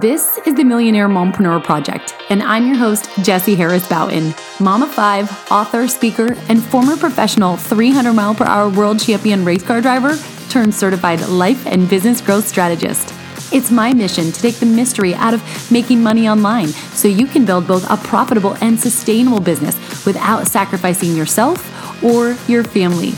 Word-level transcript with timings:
This 0.00 0.38
is 0.38 0.56
the 0.56 0.64
Millionaire 0.64 1.08
Mompreneur 1.08 1.62
Project, 1.62 2.16
and 2.28 2.42
I'm 2.42 2.66
your 2.66 2.74
host, 2.74 3.08
Jessie 3.22 3.54
Harris 3.54 3.88
Bouton, 3.88 4.34
mom 4.58 4.82
of 4.82 4.92
five, 4.92 5.30
author, 5.52 5.86
speaker, 5.86 6.34
and 6.48 6.60
former 6.60 6.96
professional 6.96 7.56
300 7.56 8.12
mile 8.12 8.34
per 8.34 8.44
hour 8.44 8.68
world 8.68 8.98
champion 8.98 9.44
race 9.44 9.62
car 9.62 9.80
driver 9.80 10.18
turned 10.48 10.74
certified 10.74 11.20
life 11.28 11.64
and 11.68 11.88
business 11.88 12.20
growth 12.20 12.44
strategist. 12.44 13.14
It's 13.52 13.70
my 13.70 13.94
mission 13.94 14.32
to 14.32 14.42
take 14.42 14.56
the 14.56 14.66
mystery 14.66 15.14
out 15.14 15.32
of 15.32 15.70
making 15.70 16.02
money 16.02 16.28
online 16.28 16.68
so 16.68 17.06
you 17.06 17.28
can 17.28 17.44
build 17.44 17.68
both 17.68 17.88
a 17.88 17.96
profitable 17.96 18.56
and 18.60 18.80
sustainable 18.80 19.38
business 19.38 19.76
without 20.04 20.48
sacrificing 20.48 21.14
yourself 21.14 22.02
or 22.02 22.36
your 22.48 22.64
family. 22.64 23.12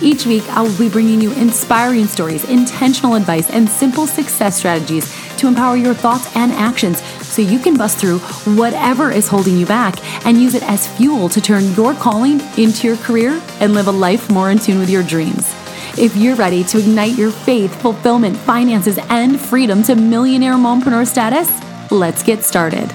Each 0.00 0.24
week, 0.26 0.42
I 0.48 0.62
will 0.62 0.78
be 0.78 0.88
bringing 0.88 1.20
you 1.20 1.32
inspiring 1.34 2.06
stories, 2.06 2.48
intentional 2.48 3.14
advice, 3.16 3.50
and 3.50 3.68
simple 3.68 4.06
success 4.06 4.56
strategies 4.56 5.14
to 5.42 5.48
empower 5.48 5.76
your 5.76 5.92
thoughts 5.92 6.34
and 6.36 6.52
actions 6.52 7.02
so 7.26 7.42
you 7.42 7.58
can 7.58 7.76
bust 7.76 7.98
through 7.98 8.20
whatever 8.56 9.10
is 9.10 9.26
holding 9.26 9.58
you 9.58 9.66
back 9.66 9.98
and 10.24 10.40
use 10.40 10.54
it 10.54 10.62
as 10.62 10.86
fuel 10.96 11.28
to 11.28 11.40
turn 11.40 11.74
your 11.74 11.94
calling 11.94 12.40
into 12.56 12.86
your 12.86 12.96
career 12.98 13.42
and 13.58 13.74
live 13.74 13.88
a 13.88 13.90
life 13.90 14.30
more 14.30 14.52
in 14.52 14.58
tune 14.58 14.78
with 14.78 14.88
your 14.88 15.02
dreams. 15.02 15.52
If 15.98 16.14
you're 16.16 16.36
ready 16.36 16.62
to 16.62 16.78
ignite 16.78 17.18
your 17.18 17.32
faith, 17.32 17.74
fulfillment, 17.82 18.36
finances, 18.36 18.98
and 19.10 19.40
freedom 19.40 19.82
to 19.82 19.96
millionaire 19.96 20.54
mompreneur 20.54 21.04
status, 21.04 21.50
let's 21.90 22.22
get 22.22 22.44
started. 22.44 22.88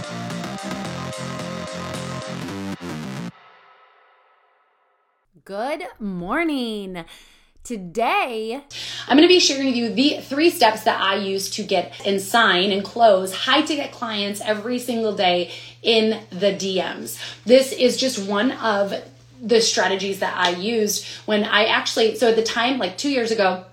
Good 5.44 5.84
morning. 6.00 7.04
Today, 7.68 8.62
I'm 9.10 9.18
going 9.18 9.28
to 9.28 9.34
be 9.34 9.42
sharing 9.42 9.66
with 9.66 9.76
you 9.76 9.90
the 9.94 10.22
three 10.22 10.50
steps 10.50 10.86
that 10.86 11.02
I 11.02 11.16
use 11.18 11.50
to 11.50 11.64
get 11.64 12.00
and 12.08 12.22
sign 12.22 12.72
and 12.72 12.82
close 12.82 13.36
high 13.36 13.62
ticket 13.62 13.92
clients 13.92 14.40
every 14.40 14.80
single 14.80 15.14
day 15.14 15.52
in 15.84 16.22
the 16.30 16.54
DMs. 16.54 17.20
This 17.44 17.74
is 17.74 17.98
just 17.98 18.26
one 18.26 18.54
of 18.54 18.94
the 19.42 19.59
strategies 19.59 20.20
that 20.20 20.38
I 20.38 20.52
used 20.52 21.06
when 21.26 21.44
I 21.44 21.66
actually, 21.66 22.16
so 22.16 22.30
at 22.30 22.38
the 22.38 22.42
time, 22.42 22.78
like 22.78 22.98
two 22.98 23.09
years 23.09 23.32
ago, 23.32 23.66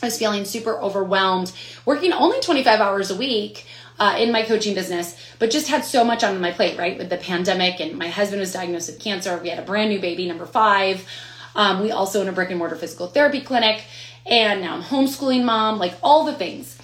I 0.00 0.06
was 0.06 0.16
feeling 0.16 0.44
super 0.44 0.80
overwhelmed, 0.80 1.50
working 1.84 2.12
only 2.12 2.40
25 2.40 2.78
hours 2.78 3.10
a 3.10 3.16
week. 3.16 3.66
Uh, 3.98 4.16
in 4.18 4.32
my 4.32 4.42
coaching 4.42 4.74
business, 4.74 5.16
but 5.38 5.50
just 5.50 5.68
had 5.68 5.84
so 5.84 6.02
much 6.02 6.24
on 6.24 6.40
my 6.40 6.50
plate, 6.50 6.76
right? 6.76 6.98
With 6.98 7.10
the 7.10 7.18
pandemic, 7.18 7.78
and 7.78 7.96
my 7.96 8.08
husband 8.08 8.40
was 8.40 8.52
diagnosed 8.52 8.90
with 8.90 8.98
cancer. 8.98 9.36
We 9.36 9.50
had 9.50 9.60
a 9.60 9.62
brand 9.62 9.90
new 9.90 10.00
baby, 10.00 10.26
number 10.26 10.46
five. 10.46 11.06
Um, 11.54 11.80
we 11.80 11.90
also 11.90 12.20
own 12.20 12.28
a 12.28 12.32
brick 12.32 12.50
and 12.50 12.58
mortar 12.58 12.76
physical 12.76 13.06
therapy 13.06 13.40
clinic, 13.40 13.84
and 14.26 14.60
now 14.60 14.74
I'm 14.74 14.82
homeschooling 14.82 15.44
mom, 15.44 15.78
like 15.78 15.94
all 16.02 16.24
the 16.24 16.34
things. 16.34 16.78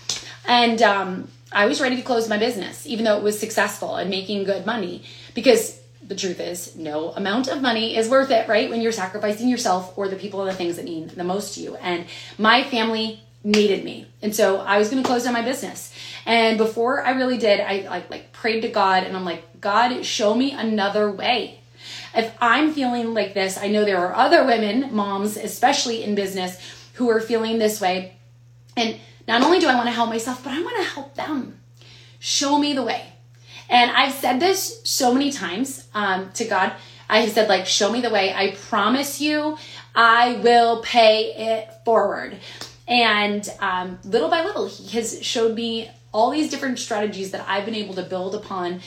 And 0.46 0.80
um, 0.82 1.28
I 1.52 1.66
was 1.66 1.80
ready 1.80 1.96
to 1.96 2.02
close 2.02 2.28
my 2.28 2.38
business, 2.38 2.86
even 2.86 3.04
though 3.04 3.16
it 3.16 3.22
was 3.22 3.38
successful 3.38 3.96
and 3.96 4.10
making 4.10 4.44
good 4.44 4.66
money, 4.66 5.02
because 5.34 5.80
the 6.02 6.16
truth 6.16 6.40
is, 6.40 6.74
no 6.74 7.10
amount 7.10 7.48
of 7.48 7.60
money 7.60 7.96
is 7.96 8.08
worth 8.08 8.30
it, 8.30 8.48
right? 8.48 8.70
When 8.70 8.80
you're 8.80 8.92
sacrificing 8.92 9.48
yourself 9.48 9.96
or 9.96 10.08
the 10.08 10.16
people 10.16 10.40
and 10.40 10.50
the 10.50 10.54
things 10.54 10.76
that 10.76 10.84
mean 10.84 11.08
the 11.08 11.24
most 11.24 11.54
to 11.54 11.60
you. 11.60 11.76
And 11.76 12.06
my 12.38 12.64
family 12.64 13.20
needed 13.44 13.84
me. 13.84 14.06
And 14.22 14.34
so 14.34 14.58
I 14.60 14.78
was 14.78 14.88
going 14.88 15.02
to 15.02 15.06
close 15.06 15.24
down 15.24 15.34
my 15.34 15.42
business. 15.42 15.94
And 16.26 16.58
before 16.58 17.04
I 17.04 17.10
really 17.10 17.38
did, 17.38 17.60
I 17.60 17.86
like, 17.88 18.10
like 18.10 18.32
prayed 18.32 18.62
to 18.62 18.68
God 18.68 19.04
and 19.04 19.16
I'm 19.16 19.24
like, 19.24 19.60
God, 19.60 20.04
show 20.04 20.34
me 20.34 20.52
another 20.52 21.10
way. 21.10 21.60
If 22.14 22.34
I'm 22.40 22.72
feeling 22.72 23.14
like 23.14 23.34
this, 23.34 23.58
I 23.58 23.68
know 23.68 23.84
there 23.84 23.98
are 23.98 24.14
other 24.14 24.44
women, 24.44 24.94
moms, 24.94 25.36
especially 25.36 26.02
in 26.02 26.14
business, 26.14 26.58
who 26.94 27.08
are 27.10 27.20
feeling 27.20 27.58
this 27.58 27.80
way. 27.80 28.16
And 28.76 28.98
not 29.26 29.42
only 29.42 29.60
do 29.60 29.68
I 29.68 29.74
want 29.74 29.86
to 29.86 29.92
help 29.92 30.08
myself, 30.08 30.42
but 30.42 30.52
I 30.52 30.62
want 30.62 30.76
to 30.78 30.94
help 30.94 31.14
them. 31.14 31.60
Show 32.18 32.58
me 32.58 32.72
the 32.72 32.82
way. 32.82 33.04
And 33.68 33.90
I've 33.90 34.14
said 34.14 34.40
this 34.40 34.80
so 34.84 35.12
many 35.12 35.30
times 35.30 35.86
um, 35.94 36.30
to 36.32 36.44
God. 36.44 36.72
I 37.08 37.20
have 37.20 37.30
said, 37.30 37.48
like, 37.48 37.66
show 37.66 37.92
me 37.92 38.00
the 38.00 38.10
way. 38.10 38.32
I 38.34 38.52
promise 38.68 39.20
you, 39.20 39.58
I 39.94 40.40
will 40.42 40.82
pay 40.82 41.34
it 41.34 41.68
forward. 41.84 42.38
And 42.86 43.48
um, 43.60 43.98
little 44.04 44.28
by 44.28 44.44
little, 44.44 44.66
He 44.66 44.88
has 44.96 45.22
showed 45.22 45.54
me 45.54 45.90
all 46.12 46.30
these 46.30 46.50
different 46.50 46.78
strategies 46.78 47.30
that 47.32 47.44
I've 47.46 47.64
been 47.64 47.74
able 47.74 47.94
to 47.94 48.02
build 48.02 48.34
upon 48.34 48.80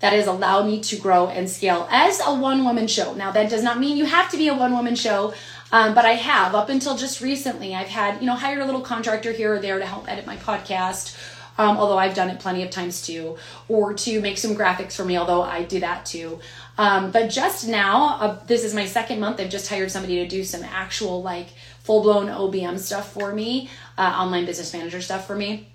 that 0.00 0.12
has 0.12 0.26
allowed 0.26 0.66
me 0.66 0.80
to 0.80 0.96
grow 0.96 1.28
and 1.28 1.48
scale 1.48 1.88
as 1.90 2.20
a 2.24 2.34
one 2.34 2.64
woman 2.64 2.86
show. 2.86 3.14
Now, 3.14 3.30
that 3.32 3.50
does 3.50 3.62
not 3.62 3.78
mean 3.78 3.96
you 3.96 4.04
have 4.04 4.30
to 4.30 4.36
be 4.36 4.48
a 4.48 4.54
one 4.54 4.72
woman 4.72 4.94
show. 4.94 5.34
Um, 5.72 5.94
but 5.94 6.04
I 6.04 6.12
have 6.12 6.54
up 6.54 6.68
until 6.68 6.96
just 6.96 7.20
recently. 7.20 7.74
I've 7.74 7.88
had, 7.88 8.20
you 8.20 8.26
know, 8.26 8.36
hired 8.36 8.60
a 8.60 8.64
little 8.64 8.82
contractor 8.82 9.32
here 9.32 9.54
or 9.54 9.58
there 9.58 9.80
to 9.80 9.84
help 9.84 10.08
edit 10.08 10.24
my 10.24 10.36
podcast 10.36 11.16
um, 11.58 11.76
although 11.76 11.98
I've 11.98 12.14
done 12.14 12.30
it 12.30 12.40
plenty 12.40 12.62
of 12.62 12.70
times 12.70 13.02
too, 13.02 13.36
or 13.68 13.94
to 13.94 14.20
make 14.20 14.38
some 14.38 14.54
graphics 14.54 14.94
for 14.94 15.04
me, 15.04 15.16
although 15.16 15.42
I 15.42 15.62
do 15.64 15.80
that 15.80 16.06
too. 16.06 16.40
Um, 16.78 17.10
but 17.10 17.30
just 17.30 17.66
now, 17.66 18.18
uh, 18.20 18.44
this 18.46 18.64
is 18.64 18.74
my 18.74 18.84
second 18.84 19.20
month. 19.20 19.40
I've 19.40 19.50
just 19.50 19.68
hired 19.68 19.90
somebody 19.90 20.16
to 20.16 20.28
do 20.28 20.44
some 20.44 20.62
actual 20.64 21.22
like 21.22 21.48
full 21.80 22.02
blown 22.02 22.26
OBM 22.26 22.78
stuff 22.78 23.12
for 23.12 23.32
me, 23.32 23.70
uh, 23.96 24.02
online 24.02 24.44
business 24.44 24.72
manager 24.72 25.00
stuff 25.00 25.26
for 25.26 25.36
me. 25.36 25.68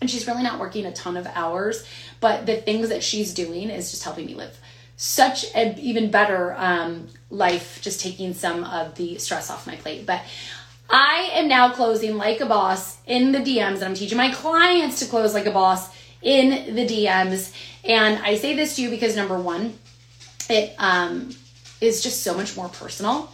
And 0.00 0.08
she's 0.08 0.26
really 0.26 0.44
not 0.44 0.60
working 0.60 0.86
a 0.86 0.92
ton 0.92 1.16
of 1.16 1.26
hours, 1.34 1.84
but 2.20 2.46
the 2.46 2.56
things 2.56 2.88
that 2.88 3.02
she's 3.02 3.32
doing 3.32 3.70
is 3.70 3.90
just 3.90 4.04
helping 4.04 4.26
me 4.26 4.34
live 4.34 4.58
such 4.98 5.46
an 5.54 5.78
even 5.78 6.10
better 6.10 6.56
um, 6.58 7.06
life, 7.30 7.78
just 7.80 8.00
taking 8.00 8.34
some 8.34 8.64
of 8.64 8.96
the 8.96 9.16
stress 9.18 9.48
off 9.48 9.64
my 9.64 9.76
plate. 9.76 10.04
But 10.04 10.22
I 10.90 11.30
am 11.34 11.46
now 11.46 11.72
closing 11.72 12.16
like 12.16 12.40
a 12.40 12.46
boss 12.46 12.98
in 13.06 13.30
the 13.30 13.38
DMs, 13.38 13.76
and 13.76 13.84
I'm 13.84 13.94
teaching 13.94 14.18
my 14.18 14.32
clients 14.32 14.98
to 14.98 15.06
close 15.06 15.34
like 15.34 15.46
a 15.46 15.52
boss 15.52 15.96
in 16.20 16.74
the 16.74 16.84
DMs. 16.84 17.54
And 17.84 18.18
I 18.24 18.36
say 18.36 18.56
this 18.56 18.74
to 18.74 18.82
you 18.82 18.90
because 18.90 19.14
number 19.14 19.38
one, 19.38 19.78
it 20.50 20.74
um, 20.78 21.30
is 21.80 22.02
just 22.02 22.24
so 22.24 22.34
much 22.34 22.56
more 22.56 22.68
personal. 22.68 23.30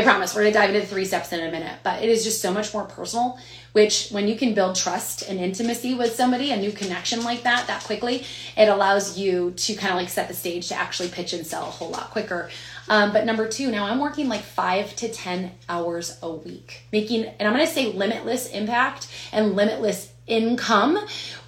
I 0.00 0.02
promise 0.02 0.34
we're 0.34 0.42
gonna 0.44 0.54
dive 0.54 0.74
into 0.74 0.86
three 0.86 1.04
steps 1.04 1.30
in 1.32 1.40
a 1.40 1.50
minute, 1.50 1.78
but 1.82 2.02
it 2.02 2.08
is 2.08 2.24
just 2.24 2.40
so 2.40 2.52
much 2.52 2.72
more 2.72 2.84
personal. 2.84 3.38
Which, 3.72 4.08
when 4.08 4.26
you 4.26 4.34
can 4.34 4.54
build 4.54 4.74
trust 4.74 5.28
and 5.28 5.38
intimacy 5.38 5.94
with 5.94 6.14
somebody, 6.14 6.50
a 6.50 6.56
new 6.56 6.72
connection 6.72 7.22
like 7.22 7.42
that, 7.42 7.66
that 7.66 7.84
quickly, 7.84 8.24
it 8.56 8.68
allows 8.68 9.18
you 9.18 9.52
to 9.52 9.74
kind 9.74 9.92
of 9.92 9.98
like 9.98 10.08
set 10.08 10.26
the 10.26 10.34
stage 10.34 10.68
to 10.68 10.74
actually 10.74 11.08
pitch 11.08 11.34
and 11.34 11.46
sell 11.46 11.62
a 11.62 11.70
whole 11.70 11.90
lot 11.90 12.10
quicker. 12.10 12.50
Um, 12.88 13.12
but 13.12 13.26
number 13.26 13.46
two, 13.46 13.70
now 13.70 13.84
I'm 13.84 14.00
working 14.00 14.28
like 14.28 14.40
five 14.40 14.96
to 14.96 15.08
10 15.08 15.52
hours 15.68 16.18
a 16.22 16.32
week, 16.32 16.82
making, 16.92 17.26
and 17.26 17.46
I'm 17.46 17.54
going 17.54 17.66
to 17.66 17.72
say 17.72 17.92
limitless 17.92 18.48
impact 18.50 19.06
and 19.32 19.54
limitless 19.54 20.10
income 20.30 20.98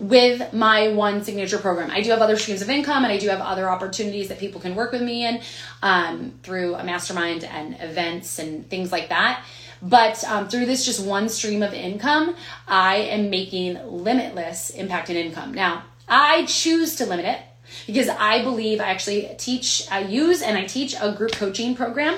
with 0.00 0.52
my 0.52 0.88
one 0.88 1.22
signature 1.22 1.58
program. 1.58 1.90
I 1.90 2.00
do 2.00 2.10
have 2.10 2.20
other 2.20 2.36
streams 2.36 2.60
of 2.60 2.68
income 2.68 3.04
and 3.04 3.12
I 3.12 3.18
do 3.18 3.28
have 3.28 3.40
other 3.40 3.70
opportunities 3.70 4.28
that 4.28 4.38
people 4.38 4.60
can 4.60 4.74
work 4.74 4.92
with 4.92 5.02
me 5.02 5.26
in 5.26 5.40
um, 5.82 6.34
through 6.42 6.74
a 6.74 6.84
mastermind 6.84 7.44
and 7.44 7.76
events 7.80 8.38
and 8.38 8.68
things 8.68 8.92
like 8.92 9.08
that. 9.08 9.44
But 9.80 10.22
um, 10.24 10.48
through 10.48 10.66
this 10.66 10.84
just 10.84 11.04
one 11.04 11.28
stream 11.28 11.62
of 11.62 11.72
income, 11.72 12.36
I 12.68 12.96
am 12.96 13.30
making 13.30 13.78
limitless 13.84 14.70
impact 14.70 15.08
and 15.08 15.18
income. 15.18 15.52
Now, 15.54 15.84
I 16.08 16.44
choose 16.46 16.96
to 16.96 17.06
limit 17.06 17.26
it 17.26 17.40
because 17.86 18.08
I 18.08 18.42
believe 18.42 18.80
I 18.80 18.84
actually 18.84 19.30
teach, 19.38 19.88
I 19.90 20.00
use 20.00 20.42
and 20.42 20.56
I 20.56 20.66
teach 20.66 20.94
a 21.00 21.12
group 21.12 21.32
coaching 21.32 21.74
program 21.74 22.16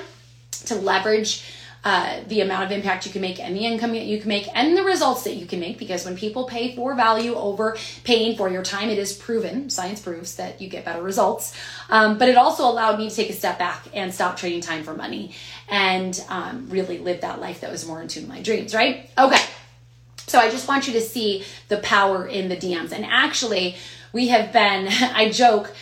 to 0.65 0.75
leverage 0.75 1.43
uh, 1.85 2.19
the 2.27 2.41
amount 2.41 2.65
of 2.65 2.71
impact 2.71 3.05
you 3.05 3.11
can 3.11 3.21
make 3.21 3.39
and 3.39 3.55
the 3.55 3.63
income 3.65 3.91
that 3.93 4.05
you 4.05 4.19
can 4.19 4.27
make 4.27 4.47
and 4.53 4.75
the 4.75 4.83
results 4.83 5.23
that 5.23 5.35
you 5.35 5.45
can 5.45 5.59
make 5.59 5.77
because 5.77 6.03
when 6.03 6.17
people 6.17 6.45
pay 6.45 6.75
for 6.75 6.95
value 6.95 7.33
over 7.35 7.77
paying 8.03 8.35
for 8.35 8.49
your 8.49 8.63
time 8.63 8.89
it 8.89 8.97
is 8.97 9.13
proven 9.13 9.69
science 9.69 10.01
proves 10.01 10.35
that 10.35 10.59
you 10.59 10.67
get 10.67 10.83
better 10.83 11.01
results. 11.01 11.55
Um, 11.89 12.17
but 12.17 12.27
it 12.27 12.35
also 12.35 12.63
allowed 12.63 12.97
me 12.99 13.09
to 13.09 13.15
take 13.15 13.29
a 13.29 13.33
step 13.33 13.57
back 13.57 13.85
and 13.93 14.13
stop 14.13 14.35
trading 14.35 14.61
time 14.61 14.83
for 14.83 14.93
money 14.93 15.33
and 15.69 16.21
um, 16.27 16.67
really 16.69 16.97
live 16.97 17.21
that 17.21 17.39
life 17.39 17.61
that 17.61 17.71
was 17.71 17.87
more 17.87 18.01
in 18.01 18.07
tune 18.07 18.23
with 18.23 18.29
my 18.29 18.41
dreams 18.41 18.73
right? 18.75 19.09
Okay. 19.17 19.41
So 20.27 20.39
i 20.39 20.49
just 20.49 20.67
want 20.67 20.87
you 20.87 20.93
to 20.93 21.01
see 21.01 21.43
the 21.67 21.77
power 21.77 22.27
in 22.27 22.49
the 22.49 22.57
dms 22.57 22.91
and 22.91 23.05
actually 23.05 23.77
we 24.15 24.29
have 24.29 24.53
been, 24.53 24.87
I 24.89 25.29
joke, 25.29 25.75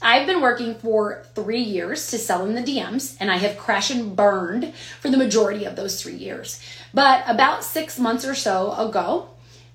I've 0.00 0.26
been 0.26 0.40
working 0.40 0.74
for 0.76 1.24
three 1.34 1.62
years 1.62 2.10
to 2.10 2.18
sell 2.18 2.46
in 2.46 2.54
the 2.54 2.62
DMs, 2.62 3.16
and 3.20 3.30
I 3.30 3.36
have 3.36 3.58
crashed 3.58 3.90
and 3.90 4.14
burned 4.14 4.72
for 5.00 5.10
the 5.10 5.16
majority 5.16 5.64
of 5.64 5.76
those 5.76 6.00
three 6.00 6.14
years. 6.14 6.60
But 6.94 7.24
about 7.26 7.64
six 7.64 7.98
months 7.98 8.24
or 8.24 8.34
so 8.34 8.72
ago, 8.72 9.28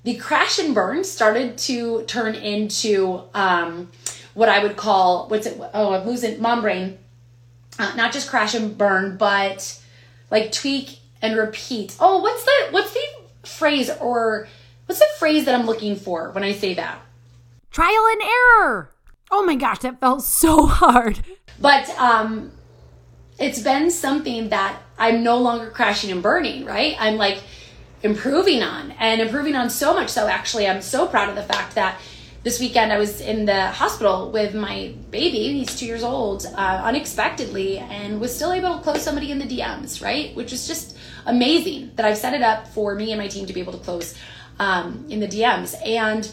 the 0.04 0.16
crash 0.16 0.60
and 0.60 0.74
burn 0.74 1.04
started 1.04 1.58
to 1.60 2.04
turn 2.04 2.36
into 2.36 3.22
um, 3.34 3.92
what 4.34 4.50
I 4.50 4.62
would 4.64 4.76
call 4.76 5.28
what's 5.30 5.46
it? 5.48 5.60
Oh, 5.74 5.94
I'm 5.94 6.06
losing 6.06 6.42
mom 6.42 6.62
brain. 6.62 6.98
Uh, 7.80 7.94
not 7.96 8.14
just 8.14 8.30
crash 8.30 8.54
and 8.54 8.78
burn, 8.78 9.18
but 9.18 9.80
like 10.30 10.52
tweak 10.52 11.00
and 11.22 11.38
repeat. 11.38 11.96
Oh, 12.00 12.22
what's 12.22 12.44
the 12.44 12.52
what's 12.72 12.94
the 12.94 13.48
phrase 13.48 13.90
or 14.00 14.48
what's 14.86 15.00
the 15.00 15.08
phrase 15.18 15.46
that 15.46 15.56
I'm 15.56 15.66
looking 15.66 15.96
for 15.96 16.32
when 16.32 16.44
I 16.44 16.54
say 16.54 16.74
that? 16.76 17.00
Trial 17.72 18.06
and 18.12 18.22
error. 18.22 18.90
Oh 19.36 19.44
my 19.44 19.56
gosh, 19.56 19.80
that 19.80 20.00
felt 20.00 20.22
so 20.22 20.68
hard. 20.82 21.20
But 21.60 21.90
um 21.98 22.52
it's 23.40 23.60
been 23.60 23.90
something 23.90 24.50
that 24.50 24.80
I'm 25.00 25.24
no 25.24 25.40
longer 25.40 25.72
crashing 25.72 26.12
and 26.12 26.22
burning, 26.22 26.66
right? 26.66 26.96
I'm 27.00 27.18
like 27.18 27.42
improving 28.04 28.62
on 28.62 28.92
and 28.92 29.20
improving 29.20 29.56
on 29.56 29.72
so 29.72 29.96
much 29.96 30.10
so 30.10 30.28
actually 30.28 30.68
I'm 30.68 30.84
so 30.84 31.08
proud 31.08 31.30
of 31.30 31.36
the 31.36 31.42
fact 31.42 31.74
that 31.76 32.00
this 32.44 32.60
weekend 32.60 32.94
I 32.94 33.00
was 33.00 33.22
in 33.22 33.46
the 33.46 33.68
hospital 33.72 34.30
with 34.30 34.54
my 34.54 34.94
baby. 35.10 35.54
He's 35.54 35.76
two 35.80 35.88
years 35.88 36.04
old, 36.04 36.46
uh, 36.46 36.82
unexpectedly, 36.84 37.80
and 37.80 38.20
was 38.22 38.36
still 38.36 38.52
able 38.52 38.76
to 38.76 38.84
close 38.84 39.02
somebody 39.02 39.32
in 39.32 39.40
the 39.40 39.46
DMs, 39.46 40.04
right? 40.04 40.36
Which 40.36 40.52
is 40.52 40.68
just 40.68 40.98
amazing 41.26 41.94
that 41.96 42.06
I've 42.06 42.18
set 42.18 42.34
it 42.34 42.44
up 42.44 42.68
for 42.68 42.96
me 42.96 43.14
and 43.14 43.20
my 43.20 43.30
team 43.30 43.46
to 43.46 43.54
be 43.54 43.62
able 43.62 43.72
to 43.74 43.80
close 43.80 44.14
um, 44.60 45.06
in 45.10 45.22
the 45.22 45.28
DMs. 45.28 45.74
And 45.88 46.30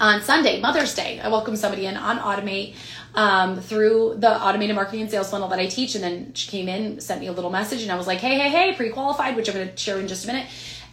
on 0.00 0.22
Sunday, 0.22 0.60
Mother's 0.60 0.94
Day, 0.94 1.20
I 1.20 1.28
welcomed 1.28 1.58
somebody 1.58 1.86
in 1.86 1.96
on 1.96 2.18
Automate 2.18 2.74
um, 3.14 3.60
through 3.60 4.16
the 4.18 4.30
automated 4.30 4.74
marketing 4.74 5.02
and 5.02 5.10
sales 5.10 5.30
funnel 5.30 5.48
that 5.48 5.58
I 5.58 5.66
teach. 5.66 5.94
And 5.94 6.02
then 6.02 6.34
she 6.34 6.50
came 6.50 6.68
in, 6.68 7.00
sent 7.00 7.20
me 7.20 7.26
a 7.26 7.32
little 7.32 7.50
message, 7.50 7.82
and 7.82 7.92
I 7.92 7.96
was 7.96 8.06
like, 8.06 8.18
hey, 8.18 8.38
hey, 8.38 8.48
hey, 8.48 8.74
pre 8.74 8.90
qualified, 8.90 9.36
which 9.36 9.48
I'm 9.48 9.54
going 9.54 9.68
to 9.68 9.76
share 9.76 9.98
in 9.98 10.08
just 10.08 10.24
a 10.24 10.26
minute. 10.28 10.46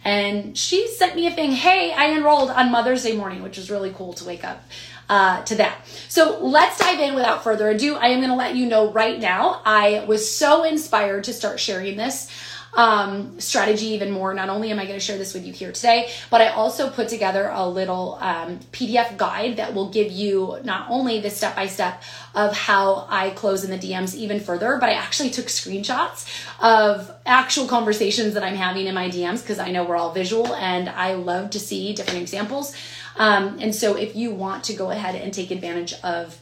And 0.04 0.56
she 0.56 0.88
sent 0.88 1.14
me 1.14 1.26
a 1.26 1.30
thing, 1.30 1.52
hey, 1.52 1.92
I 1.92 2.12
enrolled 2.12 2.50
on 2.50 2.70
Mother's 2.70 3.02
Day 3.02 3.16
morning, 3.16 3.42
which 3.42 3.56
was 3.56 3.70
really 3.70 3.92
cool 3.92 4.14
to 4.14 4.24
wake 4.24 4.44
up 4.44 4.62
uh, 5.10 5.42
to 5.42 5.56
that. 5.56 5.84
So 6.08 6.38
let's 6.40 6.78
dive 6.78 7.00
in 7.00 7.14
without 7.14 7.44
further 7.44 7.68
ado. 7.68 7.96
I 7.96 8.08
am 8.08 8.20
going 8.20 8.30
to 8.30 8.36
let 8.36 8.54
you 8.54 8.66
know 8.66 8.92
right 8.92 9.18
now, 9.18 9.60
I 9.64 10.04
was 10.06 10.30
so 10.30 10.64
inspired 10.64 11.24
to 11.24 11.32
start 11.32 11.60
sharing 11.60 11.96
this 11.96 12.30
um, 12.74 13.40
strategy 13.40 13.86
even 13.86 14.10
more. 14.10 14.32
Not 14.34 14.48
only 14.48 14.70
am 14.70 14.78
I 14.78 14.84
going 14.84 14.98
to 14.98 15.04
share 15.04 15.18
this 15.18 15.34
with 15.34 15.46
you 15.46 15.52
here 15.52 15.72
today, 15.72 16.10
but 16.30 16.40
I 16.40 16.48
also 16.48 16.90
put 16.90 17.08
together 17.08 17.50
a 17.52 17.68
little 17.68 18.18
um, 18.20 18.60
PDF 18.72 19.16
guide 19.16 19.56
that 19.56 19.74
will 19.74 19.90
give 19.90 20.10
you 20.10 20.58
not 20.64 20.88
only 20.90 21.20
the 21.20 21.30
step 21.30 21.56
by 21.56 21.66
step 21.66 22.02
of 22.34 22.56
how 22.56 23.06
I 23.08 23.30
close 23.30 23.64
in 23.64 23.70
the 23.70 23.78
DMs 23.78 24.14
even 24.14 24.40
further, 24.40 24.78
but 24.78 24.88
I 24.88 24.92
actually 24.92 25.30
took 25.30 25.46
screenshots 25.46 26.28
of 26.60 27.10
actual 27.26 27.66
conversations 27.66 28.34
that 28.34 28.44
I'm 28.44 28.56
having 28.56 28.86
in 28.86 28.94
my 28.94 29.08
DMs 29.08 29.42
because 29.42 29.58
I 29.58 29.70
know 29.70 29.84
we're 29.84 29.96
all 29.96 30.12
visual 30.12 30.54
and 30.54 30.88
I 30.88 31.14
love 31.14 31.50
to 31.50 31.60
see 31.60 31.92
different 31.92 32.20
examples. 32.20 32.74
Um, 33.16 33.58
and 33.60 33.74
so 33.74 33.96
if 33.96 34.14
you 34.14 34.32
want 34.32 34.64
to 34.64 34.74
go 34.74 34.90
ahead 34.90 35.16
and 35.16 35.34
take 35.34 35.50
advantage 35.50 35.94
of 36.04 36.38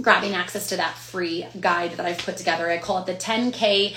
grabbing 0.00 0.34
access 0.34 0.68
to 0.68 0.76
that 0.76 0.94
free 0.94 1.46
guide 1.58 1.92
that 1.92 2.06
I've 2.06 2.18
put 2.18 2.36
together, 2.36 2.70
I 2.70 2.78
call 2.78 2.98
it 2.98 3.06
the 3.06 3.14
10K 3.14 3.94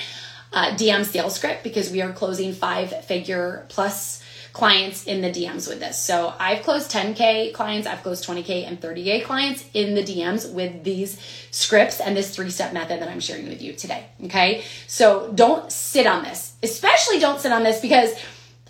uh, 0.51 0.71
DM 0.75 1.05
sales 1.05 1.35
script 1.35 1.63
because 1.63 1.91
we 1.91 2.01
are 2.01 2.11
closing 2.11 2.53
five 2.53 3.05
figure 3.05 3.65
plus 3.69 4.23
clients 4.51 5.05
in 5.05 5.21
the 5.21 5.29
DMs 5.29 5.67
with 5.67 5.79
this. 5.79 5.97
So 5.97 6.33
I've 6.39 6.63
closed 6.63 6.91
10K 6.91 7.53
clients, 7.53 7.87
I've 7.87 8.01
closed 8.01 8.27
20K 8.27 8.67
and 8.67 8.81
30K 8.81 9.23
clients 9.23 9.63
in 9.73 9.93
the 9.93 10.03
DMs 10.03 10.51
with 10.51 10.83
these 10.83 11.19
scripts 11.51 11.99
and 12.01 12.17
this 12.17 12.35
three 12.35 12.49
step 12.49 12.73
method 12.73 13.01
that 13.01 13.09
I'm 13.09 13.19
sharing 13.19 13.47
with 13.47 13.61
you 13.61 13.73
today. 13.73 14.05
Okay. 14.25 14.63
So 14.87 15.31
don't 15.33 15.71
sit 15.71 16.07
on 16.07 16.23
this, 16.23 16.55
especially 16.63 17.19
don't 17.19 17.39
sit 17.39 17.51
on 17.51 17.63
this 17.63 17.79
because 17.79 18.13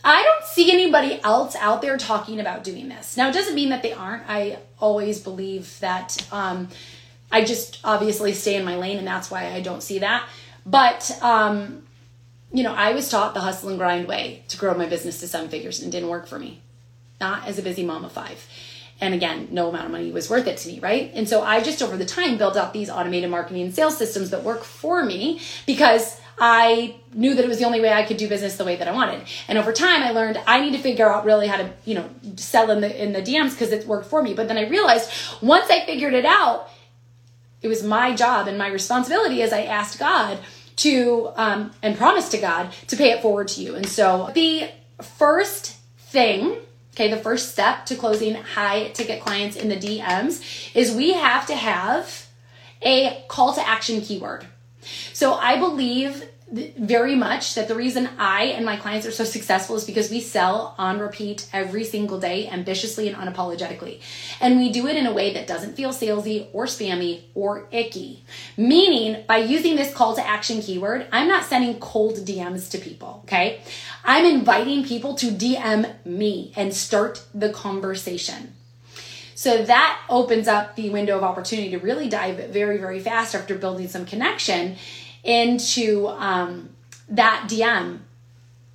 I 0.03 0.23
don't 0.23 0.45
see 0.45 0.71
anybody 0.71 1.19
else 1.23 1.55
out 1.55 1.81
there 1.81 1.97
talking 1.97 2.39
about 2.39 2.63
doing 2.63 2.87
this. 2.87 3.17
Now, 3.17 3.29
it 3.29 3.33
doesn't 3.33 3.55
mean 3.55 3.69
that 3.69 3.83
they 3.83 3.91
aren't. 3.91 4.23
I 4.29 4.59
always 4.79 5.19
believe 5.19 5.77
that 5.81 6.25
um, 6.31 6.69
I 7.31 7.43
just 7.43 7.79
obviously 7.83 8.33
stay 8.33 8.55
in 8.55 8.63
my 8.63 8.77
lane, 8.77 8.97
and 8.97 9.05
that's 9.05 9.29
why 9.29 9.47
I 9.47 9.59
don't 9.59 9.83
see 9.83 9.99
that. 9.99 10.27
But, 10.69 11.17
um, 11.23 11.83
you 12.51 12.63
know, 12.63 12.73
I 12.73 12.93
was 12.93 13.09
taught 13.09 13.33
the 13.33 13.39
hustle 13.39 13.69
and 13.69 13.79
grind 13.79 14.07
way 14.07 14.43
to 14.49 14.57
grow 14.57 14.75
my 14.75 14.85
business 14.85 15.19
to 15.21 15.27
seven 15.27 15.49
figures 15.49 15.79
and 15.79 15.87
it 15.87 15.97
didn't 15.97 16.09
work 16.09 16.27
for 16.27 16.37
me. 16.37 16.61
Not 17.19 17.47
as 17.47 17.57
a 17.57 17.63
busy 17.63 17.83
mom 17.83 18.05
of 18.05 18.11
five. 18.11 18.47
And 19.01 19.13
again, 19.13 19.47
no 19.51 19.69
amount 19.69 19.85
of 19.85 19.91
money 19.91 20.11
was 20.11 20.29
worth 20.29 20.45
it 20.45 20.57
to 20.57 20.67
me, 20.67 20.79
right? 20.79 21.11
And 21.15 21.27
so 21.27 21.41
I 21.41 21.61
just 21.61 21.81
over 21.81 21.97
the 21.97 22.05
time 22.05 22.37
built 22.37 22.55
out 22.55 22.73
these 22.73 22.89
automated 22.89 23.31
marketing 23.31 23.63
and 23.63 23.73
sales 23.73 23.97
systems 23.97 24.29
that 24.29 24.43
work 24.43 24.63
for 24.63 25.03
me 25.03 25.41
because 25.65 26.19
I 26.37 26.95
knew 27.13 27.33
that 27.33 27.43
it 27.43 27.47
was 27.47 27.57
the 27.57 27.65
only 27.65 27.81
way 27.81 27.91
I 27.91 28.03
could 28.03 28.17
do 28.17 28.29
business 28.29 28.57
the 28.57 28.65
way 28.65 28.75
that 28.75 28.87
I 28.87 28.91
wanted. 28.91 29.23
And 29.47 29.57
over 29.57 29.73
time 29.73 30.03
I 30.03 30.11
learned 30.11 30.39
I 30.45 30.61
need 30.61 30.73
to 30.73 30.79
figure 30.79 31.09
out 31.09 31.25
really 31.25 31.47
how 31.47 31.57
to, 31.57 31.71
you 31.85 31.95
know, 31.95 32.09
sell 32.35 32.69
in 32.69 32.81
the 32.81 33.03
in 33.03 33.13
the 33.13 33.21
DMs 33.21 33.51
because 33.51 33.71
it 33.71 33.87
worked 33.87 34.07
for 34.07 34.21
me. 34.21 34.33
But 34.33 34.47
then 34.47 34.57
I 34.57 34.67
realized 34.67 35.09
once 35.41 35.69
I 35.69 35.85
figured 35.85 36.13
it 36.13 36.25
out, 36.25 36.69
it 37.61 37.67
was 37.67 37.83
my 37.83 38.13
job 38.13 38.47
and 38.47 38.57
my 38.57 38.67
responsibility 38.67 39.41
as 39.41 39.51
I 39.51 39.63
asked 39.63 39.99
God 39.99 40.39
to 40.79 41.31
um, 41.35 41.71
and 41.81 41.97
promise 41.97 42.29
to 42.29 42.37
God 42.37 42.71
to 42.87 42.95
pay 42.95 43.11
it 43.11 43.21
forward 43.21 43.47
to 43.49 43.61
you. 43.61 43.75
And 43.75 43.87
so 43.87 44.31
the 44.33 44.69
first 45.01 45.77
thing, 45.97 46.57
okay, 46.93 47.09
the 47.09 47.17
first 47.17 47.51
step 47.51 47.85
to 47.87 47.95
closing 47.95 48.35
high 48.35 48.89
ticket 48.89 49.21
clients 49.21 49.55
in 49.55 49.69
the 49.69 49.75
DMs 49.75 50.75
is 50.75 50.95
we 50.95 51.13
have 51.13 51.45
to 51.47 51.55
have 51.55 52.27
a 52.81 53.23
call 53.27 53.53
to 53.53 53.67
action 53.67 54.01
keyword. 54.01 54.45
So 55.13 55.33
I 55.33 55.57
believe 55.57 56.23
very 56.51 57.15
much 57.15 57.53
that 57.55 57.67
the 57.67 57.75
reason 57.75 58.09
I 58.17 58.45
and 58.45 58.65
my 58.65 58.75
clients 58.75 59.05
are 59.05 59.11
so 59.11 59.23
successful 59.23 59.75
is 59.75 59.83
because 59.83 60.09
we 60.09 60.19
sell 60.19 60.73
on 60.77 60.99
repeat 60.99 61.47
every 61.53 61.83
single 61.83 62.19
day, 62.19 62.47
ambitiously 62.47 63.07
and 63.07 63.15
unapologetically. 63.15 64.01
And 64.41 64.57
we 64.57 64.71
do 64.71 64.87
it 64.87 64.95
in 64.95 65.05
a 65.05 65.13
way 65.13 65.33
that 65.33 65.47
doesn't 65.47 65.75
feel 65.75 65.91
salesy 65.91 66.47
or 66.51 66.65
spammy 66.65 67.21
or 67.35 67.67
icky. 67.71 68.23
Meaning, 68.57 69.23
by 69.27 69.37
using 69.37 69.75
this 69.75 69.93
call 69.93 70.15
to 70.15 70.25
action 70.25 70.61
keyword, 70.61 71.07
I'm 71.11 71.27
not 71.27 71.45
sending 71.45 71.79
cold 71.79 72.17
DMs 72.17 72.71
to 72.71 72.79
people, 72.79 73.21
okay? 73.25 73.61
I'm 74.03 74.25
inviting 74.25 74.83
people 74.83 75.13
to 75.15 75.27
DM 75.27 76.05
me 76.05 76.51
and 76.55 76.73
start 76.73 77.23
the 77.33 77.51
conversation. 77.51 78.55
So 79.35 79.63
that 79.63 80.01
opens 80.09 80.49
up 80.49 80.75
the 80.75 80.89
window 80.89 81.15
of 81.15 81.23
opportunity 81.23 81.69
to 81.69 81.77
really 81.77 82.09
dive 82.09 82.49
very, 82.49 82.77
very 82.77 82.99
fast 82.99 83.35
after 83.35 83.55
building 83.55 83.87
some 83.87 84.05
connection 84.05 84.75
into 85.23 86.07
um, 86.07 86.69
that 87.09 87.47
DM 87.49 87.99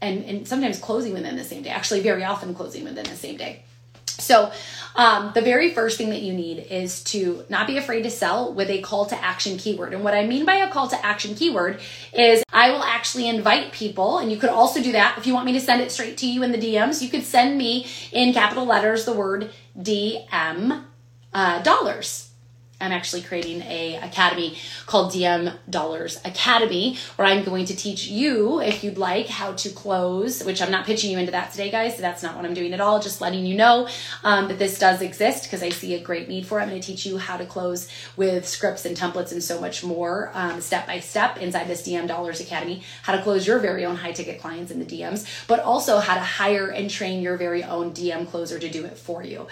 and, 0.00 0.25
and 0.25 0.49
sometimes 0.49 0.79
closing 0.79 1.14
within 1.14 1.37
the 1.37 1.44
same 1.44 1.62
day, 1.62 1.70
actually, 1.70 2.00
very 2.00 2.25
often 2.25 2.55
closing 2.55 2.85
within 2.85 3.05
the 3.05 3.17
same 3.17 3.37
day. 3.37 3.62
So, 4.06 4.52
um, 4.96 5.32
the 5.35 5.41
very 5.41 5.75
first 5.75 5.99
thing 5.99 6.11
that 6.11 6.23
you 6.23 6.32
need 6.32 6.67
is 6.70 7.02
to 7.05 7.44
not 7.49 7.67
be 7.67 7.79
afraid 7.79 8.02
to 8.02 8.11
sell 8.11 8.52
with 8.52 8.70
a 8.70 8.81
call 8.81 9.06
to 9.06 9.25
action 9.25 9.58
keyword. 9.58 9.93
And 9.93 10.05
what 10.05 10.14
I 10.14 10.25
mean 10.25 10.44
by 10.44 10.55
a 10.56 10.70
call 10.70 10.87
to 10.88 11.05
action 11.05 11.35
keyword 11.35 11.81
is 12.12 12.44
I 12.52 12.70
will 12.70 12.82
actually 12.82 13.29
invite 13.29 13.73
people, 13.73 14.19
and 14.19 14.31
you 14.31 14.38
could 14.38 14.50
also 14.50 14.81
do 14.81 14.93
that 14.93 15.19
if 15.19 15.26
you 15.26 15.35
want 15.35 15.46
me 15.46 15.52
to 15.55 15.61
send 15.61 15.82
it 15.82 15.91
straight 15.91 16.17
to 16.19 16.26
you 16.26 16.44
in 16.44 16.52
the 16.52 16.58
DMs. 16.58 17.02
You 17.02 17.08
could 17.08 17.25
send 17.25 17.58
me 17.58 17.87
in 18.12 18.32
capital 18.32 18.67
letters 18.67 19.05
the 19.05 19.12
word 19.12 19.50
DM 19.76 20.85
uh, 21.32 21.62
dollars. 21.62 22.31
I'm 22.80 22.92
actually 22.92 23.22
creating 23.22 23.62
a 23.62 23.96
academy 23.96 24.58
called 24.86 25.12
DM 25.12 25.56
Dollars 25.70 26.20
Academy, 26.24 26.98
where 27.16 27.26
I'm 27.26 27.44
going 27.44 27.66
to 27.66 27.76
teach 27.76 28.08
you, 28.08 28.60
if 28.60 28.82
you'd 28.82 28.98
like, 28.98 29.28
how 29.28 29.52
to 29.52 29.70
close. 29.70 30.42
Which 30.44 30.60
I'm 30.60 30.70
not 30.70 30.84
pitching 30.84 31.10
you 31.10 31.18
into 31.18 31.32
that 31.32 31.52
today, 31.52 31.70
guys. 31.70 31.96
So 31.96 32.02
that's 32.02 32.22
not 32.22 32.36
what 32.36 32.44
I'm 32.44 32.54
doing 32.54 32.72
at 32.72 32.80
all. 32.80 33.00
Just 33.00 33.20
letting 33.20 33.46
you 33.46 33.56
know 33.56 33.88
um, 34.24 34.48
that 34.48 34.58
this 34.58 34.78
does 34.78 35.00
exist 35.02 35.44
because 35.44 35.62
I 35.62 35.68
see 35.68 35.94
a 35.94 36.00
great 36.00 36.28
need 36.28 36.46
for 36.46 36.58
it. 36.58 36.62
I'm 36.62 36.69
going 36.69 36.81
to 36.81 36.86
teach 36.86 37.06
you 37.06 37.16
how 37.19 37.36
to 37.36 37.46
close 37.46 37.88
with 38.16 38.46
scripts 38.46 38.84
and 38.84 38.96
templates 38.96 39.32
and 39.32 39.43
so 39.43 39.60
much 39.60 39.84
more, 39.84 40.31
um, 40.34 40.60
step 40.60 40.86
by 40.86 41.00
step, 41.00 41.38
inside 41.38 41.69
this 41.69 41.86
DM 41.86 42.08
Dollars 42.08 42.40
Academy. 42.40 42.82
How 43.02 43.14
to 43.14 43.22
close 43.22 43.46
your 43.46 43.60
very 43.60 43.84
own 43.84 43.96
high 43.96 44.12
ticket 44.12 44.40
clients 44.40 44.72
in 44.72 44.78
the 44.78 44.84
DMs, 44.84 45.46
but 45.46 45.60
also 45.60 45.98
how 46.00 46.14
to 46.14 46.20
hire 46.20 46.69
and 46.69 46.90
train 46.90 47.22
your 47.22 47.36
very 47.36 47.62
own 47.62 47.93
DM 47.93 48.28
closer 48.28 48.58
to 48.58 48.69
do 48.69 48.84
it 48.84 48.98
for 48.98 49.22
you, 49.22 49.46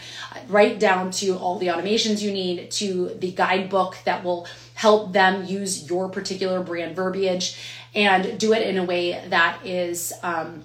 right 0.49 0.79
down 0.79 1.11
to 1.12 1.37
all 1.37 1.59
the 1.59 1.69
automations 1.69 2.21
you 2.21 2.33
need 2.33 2.71
to 2.73 3.12
the 3.19 3.33
guidebook 3.33 3.97
that 4.04 4.25
will 4.25 4.47
help 4.75 5.12
them 5.12 5.45
use 5.45 5.88
your 5.88 6.09
particular 6.09 6.62
brand 6.62 6.97
verbiage 6.97 7.59
and 7.95 8.38
do 8.38 8.52
it 8.52 8.66
in 8.66 8.78
a 8.78 8.85
way 8.85 9.23
that 9.28 9.64
is 9.66 10.12
um, 10.23 10.62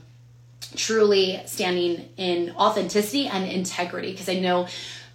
truly 0.75 1.41
standing 1.45 2.09
in 2.17 2.53
authenticity 2.55 3.27
and 3.27 3.49
integrity. 3.49 4.11
Because 4.11 4.29
I 4.29 4.39
know 4.39 4.67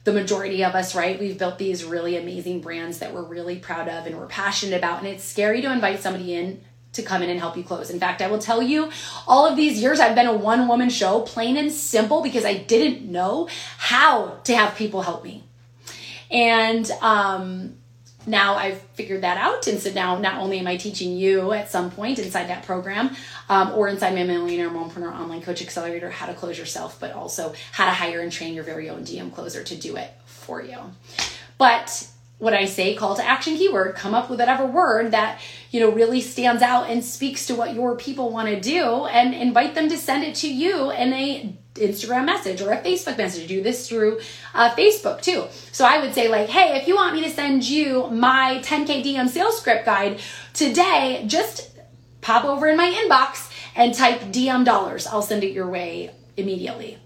the 0.04 0.12
majority 0.12 0.64
of 0.64 0.74
us, 0.74 0.94
right? 0.94 1.18
We've 1.18 1.38
built 1.38 1.58
these 1.58 1.84
really 1.84 2.16
amazing 2.16 2.60
brands 2.60 2.98
that 2.98 3.14
we're 3.14 3.22
really 3.22 3.56
proud 3.56 3.88
of 3.88 4.06
and 4.06 4.18
we're 4.18 4.26
passionate 4.26 4.76
about. 4.76 4.98
And 4.98 5.06
it's 5.06 5.24
scary 5.24 5.62
to 5.62 5.72
invite 5.72 6.00
somebody 6.00 6.34
in 6.34 6.60
to 6.92 7.02
come 7.02 7.22
in 7.22 7.30
and 7.30 7.40
help 7.40 7.56
you 7.56 7.62
close. 7.62 7.90
In 7.90 7.98
fact, 7.98 8.20
I 8.20 8.28
will 8.28 8.38
tell 8.38 8.62
you, 8.62 8.90
all 9.26 9.46
of 9.46 9.56
these 9.56 9.80
years 9.80 9.98
I've 9.98 10.14
been 10.14 10.26
a 10.26 10.36
one 10.36 10.68
woman 10.68 10.90
show, 10.90 11.20
plain 11.20 11.56
and 11.56 11.72
simple, 11.72 12.22
because 12.22 12.44
I 12.44 12.58
didn't 12.58 13.10
know 13.10 13.48
how 13.78 14.40
to 14.44 14.54
have 14.54 14.76
people 14.76 15.02
help 15.02 15.24
me. 15.24 15.44
And 16.32 16.90
um, 17.02 17.76
now 18.26 18.54
I've 18.54 18.80
figured 18.94 19.22
that 19.22 19.36
out. 19.36 19.66
And 19.66 19.78
so 19.78 19.92
now 19.92 20.18
not 20.18 20.38
only 20.38 20.58
am 20.58 20.66
I 20.66 20.76
teaching 20.76 21.16
you 21.16 21.52
at 21.52 21.70
some 21.70 21.90
point 21.90 22.18
inside 22.18 22.48
that 22.48 22.64
program 22.64 23.14
um, 23.48 23.72
or 23.72 23.88
inside 23.88 24.14
my 24.14 24.24
Millionaire 24.24 24.70
Mompreneur 24.70 25.12
Online 25.12 25.42
Coach 25.42 25.62
Accelerator 25.62 26.10
how 26.10 26.26
to 26.26 26.34
close 26.34 26.58
yourself, 26.58 26.98
but 27.00 27.12
also 27.12 27.52
how 27.72 27.84
to 27.84 27.90
hire 27.90 28.20
and 28.20 28.32
train 28.32 28.54
your 28.54 28.64
very 28.64 28.88
own 28.88 29.04
DM 29.04 29.32
closer 29.32 29.62
to 29.62 29.76
do 29.76 29.96
it 29.96 30.10
for 30.24 30.62
you. 30.62 30.78
But 31.58 32.08
what 32.38 32.54
I 32.54 32.64
say, 32.64 32.94
call 32.94 33.14
to 33.14 33.24
action 33.24 33.56
keyword, 33.56 33.94
come 33.94 34.14
up 34.14 34.28
with 34.28 34.40
whatever 34.40 34.66
word 34.66 35.12
that, 35.12 35.40
you 35.70 35.78
know, 35.78 35.90
really 35.90 36.20
stands 36.20 36.60
out 36.60 36.90
and 36.90 37.04
speaks 37.04 37.46
to 37.46 37.54
what 37.54 37.74
your 37.74 37.96
people 37.96 38.30
want 38.30 38.48
to 38.48 38.58
do 38.58 39.06
and 39.06 39.32
invite 39.32 39.76
them 39.76 39.88
to 39.88 39.96
send 39.96 40.24
it 40.24 40.34
to 40.36 40.52
you 40.52 40.90
in 40.90 41.12
a 41.12 41.56
Instagram 41.74 42.26
message 42.26 42.60
or 42.60 42.70
a 42.72 42.82
Facebook 42.82 43.16
message. 43.16 43.48
Do 43.48 43.62
this 43.62 43.88
through 43.88 44.20
uh, 44.54 44.74
Facebook 44.74 45.22
too. 45.22 45.44
So 45.72 45.84
I 45.84 46.00
would 46.00 46.14
say 46.14 46.28
like, 46.28 46.48
hey, 46.48 46.76
if 46.78 46.86
you 46.86 46.94
want 46.94 47.14
me 47.14 47.22
to 47.24 47.30
send 47.30 47.64
you 47.64 48.08
my 48.10 48.60
10K 48.62 49.02
DM 49.04 49.28
sales 49.28 49.58
script 49.58 49.86
guide 49.86 50.20
today, 50.52 51.24
just 51.26 51.70
pop 52.20 52.44
over 52.44 52.66
in 52.68 52.76
my 52.76 52.90
inbox 52.90 53.50
and 53.74 53.94
type 53.94 54.20
DM 54.30 54.64
dollars. 54.64 55.06
I'll 55.06 55.22
send 55.22 55.44
it 55.44 55.52
your 55.52 55.68
way 55.68 56.10
immediately. 56.36 56.98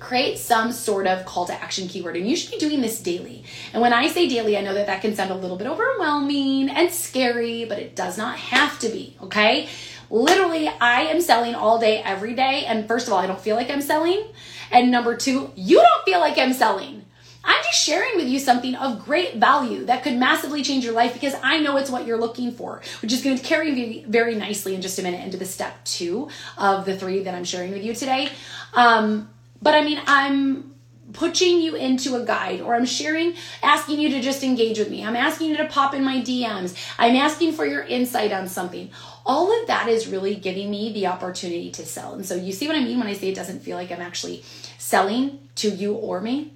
create 0.00 0.36
some 0.38 0.70
sort 0.70 1.06
of 1.06 1.24
call 1.24 1.46
to 1.46 1.52
action 1.54 1.88
keyword 1.88 2.14
and 2.16 2.28
you 2.28 2.36
should 2.36 2.50
be 2.50 2.58
doing 2.58 2.82
this 2.82 3.00
daily 3.00 3.42
and 3.72 3.80
when 3.80 3.92
i 3.94 4.06
say 4.06 4.28
daily 4.28 4.54
i 4.58 4.60
know 4.60 4.74
that 4.74 4.86
that 4.86 5.00
can 5.00 5.14
sound 5.14 5.30
a 5.30 5.34
little 5.34 5.56
bit 5.56 5.66
overwhelming 5.66 6.68
and 6.68 6.90
scary 6.90 7.64
but 7.64 7.78
it 7.78 7.96
does 7.96 8.18
not 8.18 8.36
have 8.36 8.78
to 8.78 8.88
be 8.90 9.16
okay 9.22 9.66
literally 10.14 10.68
i 10.80 11.02
am 11.02 11.20
selling 11.20 11.54
all 11.54 11.78
day 11.78 12.00
every 12.02 12.34
day 12.34 12.64
and 12.66 12.86
first 12.86 13.06
of 13.06 13.12
all 13.12 13.18
i 13.18 13.26
don't 13.26 13.40
feel 13.40 13.56
like 13.56 13.70
i'm 13.70 13.82
selling 13.82 14.24
and 14.70 14.90
number 14.90 15.16
two 15.16 15.50
you 15.56 15.76
don't 15.76 16.04
feel 16.04 16.20
like 16.20 16.38
i'm 16.38 16.52
selling 16.52 17.04
I'm 17.46 17.62
just 17.62 17.84
sharing 17.84 18.16
with 18.16 18.26
you 18.26 18.38
something 18.38 18.74
of 18.74 19.04
great 19.04 19.34
value 19.34 19.84
that 19.84 20.02
could 20.02 20.16
massively 20.16 20.62
change 20.62 20.82
your 20.82 20.94
life 20.94 21.12
because 21.12 21.34
I 21.42 21.60
know 21.60 21.76
it's 21.76 21.90
what 21.90 22.06
you're 22.06 22.18
looking 22.18 22.52
for, 22.52 22.80
which 23.02 23.12
is 23.12 23.22
going 23.22 23.36
to 23.36 23.44
carry 23.44 23.70
me 23.70 24.02
very 24.08 24.34
nicely 24.34 24.74
in 24.74 24.80
just 24.80 24.98
a 24.98 25.02
minute 25.02 25.22
into 25.22 25.36
the 25.36 25.44
step 25.44 25.84
two 25.84 26.30
of 26.56 26.86
the 26.86 26.96
three 26.96 27.22
that 27.24 27.34
I'm 27.34 27.44
sharing 27.44 27.72
with 27.72 27.84
you 27.84 27.94
today. 27.94 28.30
Um, 28.72 29.28
but 29.60 29.74
I 29.74 29.84
mean, 29.84 30.00
I'm 30.06 30.74
pushing 31.12 31.60
you 31.60 31.76
into 31.76 32.16
a 32.16 32.24
guide 32.24 32.60
or 32.60 32.74
I'm 32.74 32.86
sharing, 32.86 33.34
asking 33.62 34.00
you 34.00 34.08
to 34.10 34.20
just 34.20 34.42
engage 34.42 34.78
with 34.78 34.90
me. 34.90 35.04
I'm 35.04 35.16
asking 35.16 35.50
you 35.50 35.56
to 35.58 35.66
pop 35.66 35.94
in 35.94 36.02
my 36.02 36.20
DMs. 36.20 36.74
I'm 36.98 37.14
asking 37.14 37.52
for 37.52 37.66
your 37.66 37.82
insight 37.82 38.32
on 38.32 38.48
something. 38.48 38.90
All 39.26 39.60
of 39.60 39.66
that 39.68 39.88
is 39.88 40.06
really 40.06 40.34
giving 40.34 40.70
me 40.70 40.92
the 40.92 41.06
opportunity 41.06 41.70
to 41.72 41.84
sell. 41.84 42.14
And 42.14 42.26
so 42.26 42.34
you 42.34 42.52
see 42.52 42.66
what 42.66 42.76
I 42.76 42.80
mean 42.80 42.98
when 42.98 43.06
I 43.06 43.14
say 43.14 43.28
it 43.28 43.34
doesn't 43.34 43.60
feel 43.60 43.76
like 43.76 43.90
I'm 43.90 44.02
actually 44.02 44.44
selling 44.78 45.38
to 45.56 45.70
you 45.70 45.94
or 45.94 46.20
me? 46.20 46.52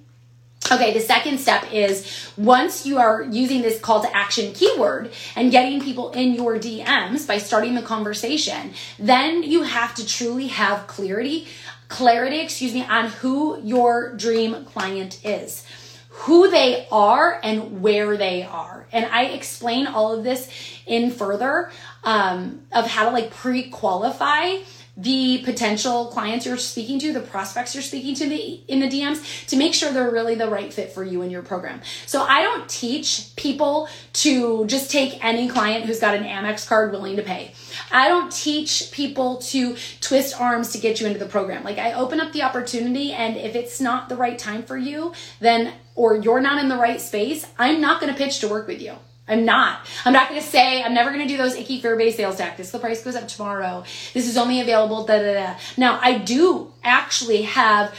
Okay, 0.71 0.93
the 0.93 0.99
second 0.99 1.39
step 1.39 1.73
is 1.73 2.31
once 2.37 2.85
you 2.85 2.99
are 2.99 3.23
using 3.23 3.61
this 3.61 3.79
call 3.79 4.01
to 4.01 4.15
action 4.15 4.53
keyword 4.53 5.11
and 5.35 5.51
getting 5.51 5.81
people 5.81 6.11
in 6.11 6.33
your 6.33 6.59
DMs 6.59 7.25
by 7.25 7.37
starting 7.39 7.75
the 7.75 7.81
conversation, 7.81 8.73
then 8.99 9.41
you 9.41 9.63
have 9.63 9.95
to 9.95 10.05
truly 10.05 10.47
have 10.47 10.85
clarity 10.85 11.47
clarity, 11.89 12.39
excuse 12.39 12.73
me, 12.73 12.83
on 12.83 13.07
who 13.07 13.59
your 13.63 14.13
dream 14.15 14.63
client 14.65 15.19
is, 15.25 15.65
who 16.09 16.49
they 16.49 16.87
are, 16.91 17.39
and 17.43 17.81
where 17.81 18.15
they 18.15 18.43
are. 18.43 18.85
And 18.91 19.05
I 19.07 19.25
explain 19.25 19.87
all 19.87 20.15
of 20.15 20.23
this 20.23 20.49
in 20.85 21.11
further 21.11 21.71
um, 22.03 22.61
of 22.71 22.87
how 22.87 23.05
to 23.05 23.11
like 23.11 23.31
pre 23.31 23.69
qualify 23.69 24.57
the 24.99 25.41
potential 25.45 26.07
clients 26.07 26.45
you're 26.45 26.57
speaking 26.57 26.99
to, 26.99 27.13
the 27.13 27.21
prospects 27.21 27.73
you're 27.73 27.81
speaking 27.81 28.13
to 28.15 28.27
the, 28.27 28.61
in 28.67 28.81
the 28.81 28.87
DMs 28.87 29.47
to 29.47 29.55
make 29.55 29.73
sure 29.73 29.93
they're 29.93 30.11
really 30.11 30.35
the 30.35 30.49
right 30.49 30.73
fit 30.73 30.91
for 30.91 31.05
you 31.05 31.21
and 31.21 31.31
your 31.31 31.41
program. 31.41 31.81
So 32.05 32.23
I 32.23 32.41
don't 32.41 32.69
teach 32.69 33.33
people 33.37 33.87
to 34.13 34.65
just 34.65 34.91
take 34.91 35.23
any 35.23 35.47
client 35.47 35.85
who's 35.85 36.01
got 36.01 36.15
an 36.15 36.25
Amex 36.25 36.67
card 36.67 36.91
willing 36.91 37.15
to 37.15 37.23
pay. 37.23 37.53
I 37.93 38.09
don't 38.09 38.29
teach 38.29 38.91
people 38.91 39.37
to 39.37 39.77
twist 40.01 40.39
arms 40.39 40.73
to 40.73 40.79
get 40.79 40.99
you 40.99 41.07
into 41.07 41.19
the 41.19 41.27
program. 41.27 41.63
Like 41.63 41.77
I 41.77 41.93
open 41.93 42.19
up 42.19 42.33
the 42.33 42.43
opportunity 42.43 43.13
and 43.13 43.37
if 43.37 43.55
it's 43.55 43.79
not 43.79 44.09
the 44.09 44.17
right 44.17 44.37
time 44.37 44.63
for 44.63 44.77
you, 44.77 45.13
then 45.39 45.73
or 45.95 46.17
you're 46.17 46.41
not 46.41 46.61
in 46.61 46.67
the 46.67 46.77
right 46.77 46.99
space, 46.99 47.45
I'm 47.57 47.79
not 47.79 48.01
going 48.01 48.11
to 48.11 48.17
pitch 48.17 48.39
to 48.39 48.49
work 48.49 48.67
with 48.67 48.81
you. 48.81 48.95
I'm 49.29 49.45
not. 49.45 49.85
I'm 50.05 50.13
not 50.13 50.27
going 50.27 50.41
to 50.41 50.45
say, 50.45 50.83
I'm 50.83 50.93
never 50.93 51.11
going 51.11 51.21
to 51.21 51.27
do 51.27 51.37
those 51.37 51.55
icky 51.55 51.79
fear 51.79 51.95
based 51.95 52.17
sales 52.17 52.37
tactics. 52.37 52.71
The 52.71 52.79
price 52.79 53.03
goes 53.03 53.15
up 53.15 53.27
tomorrow. 53.27 53.83
This 54.13 54.27
is 54.27 54.37
only 54.37 54.59
available. 54.59 55.05
Da, 55.05 55.19
da, 55.19 55.33
da. 55.33 55.59
Now, 55.77 55.99
I 56.01 56.17
do 56.17 56.73
actually 56.83 57.43
have 57.43 57.95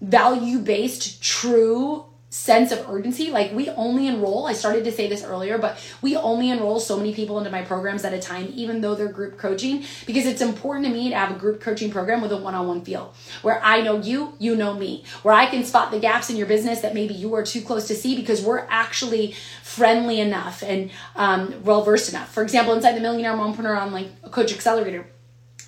value 0.00 0.60
based, 0.60 1.22
true 1.22 2.04
sense 2.30 2.72
of 2.72 2.88
urgency. 2.90 3.30
Like 3.30 3.52
we 3.52 3.70
only 3.70 4.06
enroll, 4.06 4.46
I 4.46 4.52
started 4.52 4.84
to 4.84 4.92
say 4.92 5.08
this 5.08 5.24
earlier, 5.24 5.56
but 5.58 5.78
we 6.02 6.16
only 6.16 6.50
enroll 6.50 6.78
so 6.78 6.96
many 6.96 7.14
people 7.14 7.38
into 7.38 7.50
my 7.50 7.62
programs 7.62 8.04
at 8.04 8.12
a 8.12 8.20
time, 8.20 8.52
even 8.54 8.80
though 8.80 8.94
they're 8.94 9.08
group 9.08 9.38
coaching, 9.38 9.84
because 10.06 10.26
it's 10.26 10.42
important 10.42 10.86
to 10.86 10.92
me 10.92 11.08
to 11.08 11.16
have 11.16 11.34
a 11.34 11.38
group 11.38 11.60
coaching 11.60 11.90
program 11.90 12.20
with 12.20 12.32
a 12.32 12.36
one 12.36 12.54
on 12.54 12.66
one 12.66 12.82
feel 12.82 13.14
where 13.42 13.62
I 13.62 13.80
know 13.80 13.98
you, 14.00 14.34
you 14.38 14.56
know 14.56 14.74
me, 14.74 15.04
where 15.22 15.34
I 15.34 15.46
can 15.46 15.64
spot 15.64 15.90
the 15.90 15.98
gaps 15.98 16.28
in 16.28 16.36
your 16.36 16.46
business 16.46 16.80
that 16.82 16.94
maybe 16.94 17.14
you 17.14 17.34
are 17.34 17.42
too 17.42 17.62
close 17.62 17.88
to 17.88 17.94
see 17.94 18.14
because 18.14 18.42
we're 18.42 18.66
actually 18.68 19.34
friendly 19.62 20.20
enough 20.20 20.62
and 20.62 20.90
um, 21.16 21.54
well 21.64 21.82
versed 21.82 22.10
enough. 22.10 22.32
For 22.32 22.42
example, 22.42 22.74
inside 22.74 22.92
the 22.92 23.00
Millionaire 23.00 23.32
Mompreneur 23.32 23.80
Online 23.80 24.10
Coach 24.30 24.52
Accelerator, 24.52 25.06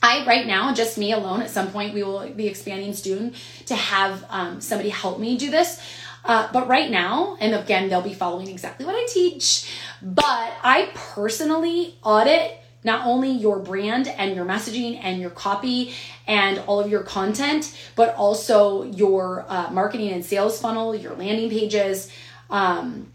I 0.02 0.26
right 0.26 0.46
now, 0.46 0.72
just 0.72 0.96
me 0.96 1.12
alone. 1.12 1.42
At 1.42 1.50
some 1.50 1.70
point, 1.70 1.92
we 1.92 2.02
will 2.02 2.28
be 2.30 2.48
expanding 2.48 2.94
soon 2.94 3.34
to 3.66 3.74
have 3.74 4.24
um, 4.30 4.60
somebody 4.60 4.88
help 4.88 5.20
me 5.20 5.36
do 5.36 5.50
this. 5.50 5.80
Uh, 6.24 6.48
but 6.52 6.68
right 6.68 6.90
now, 6.90 7.36
and 7.40 7.54
again, 7.54 7.88
they'll 7.88 8.02
be 8.02 8.14
following 8.14 8.48
exactly 8.48 8.84
what 8.84 8.94
I 8.94 9.06
teach, 9.08 9.70
but 10.02 10.52
I 10.62 10.90
personally 10.94 11.94
audit 12.02 12.58
not 12.82 13.06
only 13.06 13.30
your 13.30 13.58
brand 13.58 14.08
and 14.08 14.34
your 14.34 14.44
messaging 14.44 14.98
and 15.02 15.20
your 15.20 15.30
copy 15.30 15.94
and 16.26 16.58
all 16.66 16.80
of 16.80 16.90
your 16.90 17.02
content, 17.02 17.76
but 17.94 18.14
also 18.14 18.84
your 18.84 19.44
uh, 19.48 19.70
marketing 19.70 20.10
and 20.10 20.24
sales 20.24 20.60
funnel, 20.60 20.94
your 20.94 21.14
landing 21.14 21.50
pages. 21.50 22.10
Um, 22.48 23.12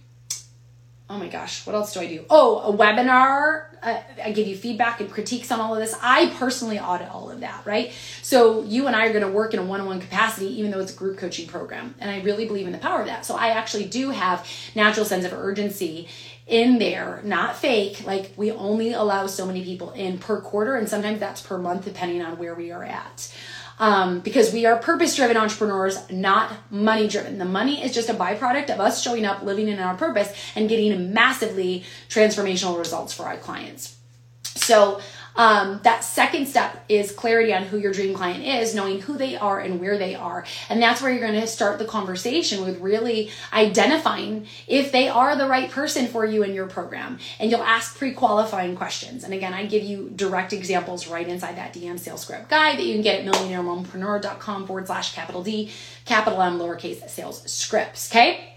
oh 1.09 1.17
my 1.17 1.27
gosh, 1.27 1.65
what 1.67 1.75
else 1.75 1.93
do 1.93 1.99
I 1.99 2.07
do? 2.07 2.25
Oh, 2.29 2.73
a 2.73 2.75
webinar. 2.75 3.65
Uh, 3.83 4.01
I 4.23 4.31
give 4.31 4.47
you 4.47 4.55
feedback 4.55 4.99
and 4.99 5.11
critiques 5.11 5.51
on 5.51 5.59
all 5.59 5.75
of 5.75 5.79
this. 5.79 5.95
I 6.01 6.33
personally 6.37 6.79
audit 6.79 7.09
all 7.09 7.29
of 7.29 7.41
that, 7.41 7.63
right? 7.65 7.91
So 8.23 8.63
you 8.63 8.87
and 8.87 8.95
I 8.95 9.05
are 9.05 9.13
going 9.13 9.25
to 9.25 9.31
work 9.31 9.53
in 9.53 9.59
a 9.59 9.63
one-on-one 9.63 10.01
capacity, 10.01 10.47
even 10.59 10.71
though 10.71 10.79
it's 10.79 10.93
a 10.93 10.97
group 10.97 11.17
coaching 11.17 11.47
program, 11.47 11.93
and 11.99 12.09
I 12.09 12.21
really 12.21 12.47
believe 12.47 12.65
in 12.65 12.71
the 12.71 12.79
power 12.79 13.01
of 13.01 13.07
that. 13.07 13.25
So 13.25 13.35
I 13.35 13.49
actually 13.49 13.85
do 13.85 14.09
have 14.09 14.47
natural 14.73 15.05
sense 15.05 15.25
of 15.25 15.33
urgency 15.33 16.07
in 16.47 16.79
there, 16.79 17.21
not 17.23 17.55
fake. 17.55 18.03
Like 18.05 18.33
we 18.35 18.51
only 18.51 18.93
allow 18.93 19.27
so 19.27 19.45
many 19.45 19.63
people 19.63 19.91
in 19.91 20.17
per 20.17 20.41
quarter, 20.41 20.75
and 20.75 20.89
sometimes 20.89 21.19
that's 21.19 21.41
per 21.41 21.59
month, 21.59 21.85
depending 21.85 22.23
on 22.23 22.39
where 22.39 22.55
we 22.55 22.71
are 22.71 22.83
at 22.83 23.31
um, 23.79 24.19
because 24.19 24.53
we 24.53 24.65
are 24.65 24.77
purpose 24.77 25.15
driven 25.15 25.37
entrepreneurs, 25.37 26.09
not 26.09 26.51
money 26.71 27.07
driven. 27.07 27.37
The 27.37 27.45
money 27.45 27.83
is 27.83 27.93
just 27.93 28.09
a 28.09 28.13
byproduct 28.13 28.69
of 28.73 28.79
us 28.79 29.01
showing 29.01 29.25
up, 29.25 29.43
living 29.43 29.67
in 29.67 29.79
our 29.79 29.95
purpose, 29.95 30.33
and 30.55 30.69
getting 30.69 31.13
massively 31.13 31.83
transformational 32.09 32.77
results 32.77 33.13
for 33.13 33.23
our 33.23 33.37
clients. 33.37 33.97
So, 34.43 35.01
um, 35.35 35.79
that 35.83 36.03
second 36.03 36.47
step 36.47 36.83
is 36.87 37.11
clarity 37.11 37.53
on 37.53 37.63
who 37.63 37.77
your 37.77 37.91
dream 37.91 38.13
client 38.13 38.43
is, 38.43 38.73
knowing 38.73 39.01
who 39.01 39.17
they 39.17 39.35
are 39.35 39.59
and 39.59 39.79
where 39.79 39.97
they 39.97 40.15
are. 40.15 40.45
And 40.69 40.81
that's 40.81 41.01
where 41.01 41.11
you're 41.11 41.27
going 41.27 41.39
to 41.39 41.47
start 41.47 41.79
the 41.79 41.85
conversation 41.85 42.63
with 42.63 42.79
really 42.79 43.31
identifying 43.51 44.47
if 44.67 44.91
they 44.91 45.09
are 45.09 45.35
the 45.35 45.47
right 45.47 45.69
person 45.69 46.07
for 46.07 46.25
you 46.25 46.43
in 46.43 46.53
your 46.53 46.67
program. 46.67 47.19
And 47.39 47.51
you'll 47.51 47.63
ask 47.63 47.97
pre 47.97 48.13
qualifying 48.13 48.75
questions. 48.75 49.23
And 49.23 49.33
again, 49.33 49.53
I 49.53 49.65
give 49.65 49.83
you 49.83 50.09
direct 50.15 50.53
examples 50.53 51.07
right 51.07 51.27
inside 51.27 51.57
that 51.57 51.73
DM 51.73 51.99
sales 51.99 52.21
script 52.21 52.49
guide 52.49 52.77
that 52.77 52.85
you 52.85 52.93
can 52.93 53.01
get 53.01 53.19
at 53.19 53.33
millionairemompreneur.com 53.33 54.67
forward 54.67 54.87
slash 54.87 55.13
capital 55.13 55.43
D, 55.43 55.71
capital 56.05 56.41
M, 56.41 56.59
lowercase 56.59 57.07
sales 57.09 57.41
scripts. 57.51 58.11
Okay. 58.11 58.53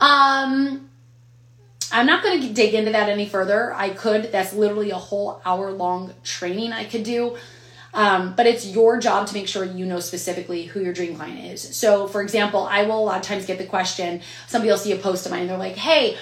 Um, 0.00 0.90
I'm 1.92 2.06
not 2.06 2.22
going 2.22 2.40
to 2.40 2.52
dig 2.52 2.74
into 2.74 2.92
that 2.92 3.08
any 3.08 3.28
further. 3.28 3.72
I 3.74 3.90
could. 3.90 4.32
That's 4.32 4.52
literally 4.52 4.90
a 4.90 4.96
whole 4.96 5.40
hour 5.44 5.70
long 5.70 6.14
training 6.24 6.72
I 6.72 6.84
could 6.84 7.04
do. 7.04 7.36
Um, 7.94 8.34
but 8.34 8.46
it's 8.46 8.66
your 8.66 8.98
job 8.98 9.26
to 9.26 9.34
make 9.34 9.46
sure 9.46 9.64
you 9.64 9.84
know 9.84 10.00
specifically 10.00 10.64
who 10.64 10.80
your 10.80 10.94
dream 10.94 11.14
client 11.14 11.40
is. 11.40 11.76
So, 11.76 12.06
for 12.06 12.22
example, 12.22 12.66
I 12.66 12.84
will 12.84 12.98
a 12.98 13.04
lot 13.04 13.16
of 13.18 13.22
times 13.22 13.44
get 13.44 13.58
the 13.58 13.66
question 13.66 14.22
somebody 14.46 14.70
will 14.70 14.78
see 14.78 14.92
a 14.92 14.96
post 14.96 15.26
of 15.26 15.32
mine 15.32 15.42
and 15.42 15.50
they're 15.50 15.58
like, 15.58 15.76
hey, 15.76 16.16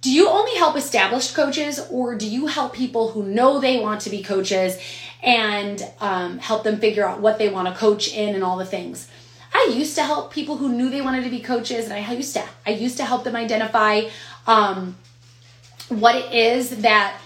do 0.00 0.10
you 0.10 0.28
only 0.28 0.56
help 0.56 0.76
established 0.76 1.34
coaches 1.34 1.78
or 1.90 2.16
do 2.16 2.28
you 2.28 2.46
help 2.46 2.72
people 2.72 3.12
who 3.12 3.22
know 3.22 3.60
they 3.60 3.78
want 3.78 4.00
to 4.02 4.10
be 4.10 4.22
coaches 4.22 4.78
and 5.22 5.84
um, 6.00 6.38
help 6.38 6.64
them 6.64 6.80
figure 6.80 7.06
out 7.06 7.20
what 7.20 7.38
they 7.38 7.48
want 7.48 7.68
to 7.68 7.74
coach 7.74 8.12
in 8.12 8.34
and 8.34 8.42
all 8.42 8.56
the 8.56 8.64
things? 8.64 9.08
I 9.52 9.72
used 9.74 9.96
to 9.96 10.02
help 10.02 10.32
people 10.32 10.56
who 10.56 10.70
knew 10.70 10.90
they 10.90 11.02
wanted 11.02 11.24
to 11.24 11.30
be 11.30 11.40
coaches 11.40 11.84
and 11.84 11.92
I 11.92 12.12
used 12.12 12.34
to 12.34 12.44
I 12.66 12.70
used 12.70 12.96
to 12.98 13.04
help 13.04 13.24
them 13.24 13.36
identify 13.36 14.02
um, 14.46 14.96
what 15.88 16.14
it 16.14 16.32
is 16.32 16.82
that 16.82 17.20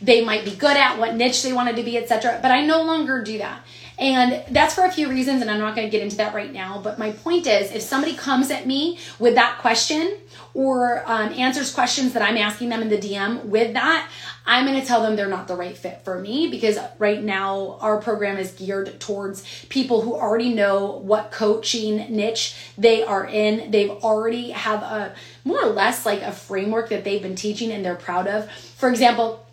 they 0.00 0.24
might 0.24 0.44
be 0.44 0.54
good 0.54 0.76
at, 0.76 0.98
what 0.98 1.14
niche 1.14 1.42
they 1.42 1.52
wanted 1.52 1.76
to 1.76 1.82
be, 1.82 1.96
etc. 1.96 2.38
But 2.42 2.50
I 2.50 2.64
no 2.64 2.82
longer 2.82 3.22
do 3.22 3.38
that. 3.38 3.64
And 3.98 4.42
that's 4.50 4.74
for 4.74 4.84
a 4.84 4.90
few 4.90 5.08
reasons, 5.08 5.40
and 5.40 5.50
I'm 5.50 5.60
not 5.60 5.76
going 5.76 5.86
to 5.86 5.90
get 5.90 6.02
into 6.02 6.16
that 6.16 6.34
right 6.34 6.52
now. 6.52 6.80
But 6.82 6.98
my 6.98 7.12
point 7.12 7.46
is 7.46 7.72
if 7.72 7.82
somebody 7.82 8.14
comes 8.14 8.50
at 8.50 8.66
me 8.66 8.98
with 9.18 9.36
that 9.36 9.58
question 9.58 10.18
or 10.54 11.02
um, 11.06 11.32
answers 11.32 11.74
questions 11.74 12.12
that 12.12 12.22
I'm 12.22 12.36
asking 12.36 12.68
them 12.68 12.80
in 12.80 12.88
the 12.88 12.96
DM 12.96 13.44
with 13.46 13.74
that, 13.74 14.08
I'm 14.46 14.66
going 14.66 14.80
to 14.80 14.86
tell 14.86 15.02
them 15.02 15.16
they're 15.16 15.28
not 15.28 15.48
the 15.48 15.56
right 15.56 15.76
fit 15.76 16.02
for 16.04 16.18
me 16.18 16.48
because 16.48 16.78
right 16.98 17.22
now 17.22 17.78
our 17.80 18.00
program 18.00 18.36
is 18.36 18.52
geared 18.52 19.00
towards 19.00 19.64
people 19.66 20.02
who 20.02 20.14
already 20.14 20.54
know 20.54 20.98
what 20.98 21.32
coaching 21.32 21.96
niche 22.14 22.54
they 22.78 23.02
are 23.02 23.26
in. 23.26 23.70
They've 23.70 23.90
already 23.90 24.50
have 24.50 24.82
a 24.82 25.14
more 25.44 25.62
or 25.62 25.70
less 25.70 26.06
like 26.06 26.22
a 26.22 26.32
framework 26.32 26.90
that 26.90 27.04
they've 27.04 27.22
been 27.22 27.36
teaching 27.36 27.72
and 27.72 27.84
they're 27.84 27.96
proud 27.96 28.28
of. 28.28 28.50
For 28.50 28.88
example, 28.88 29.44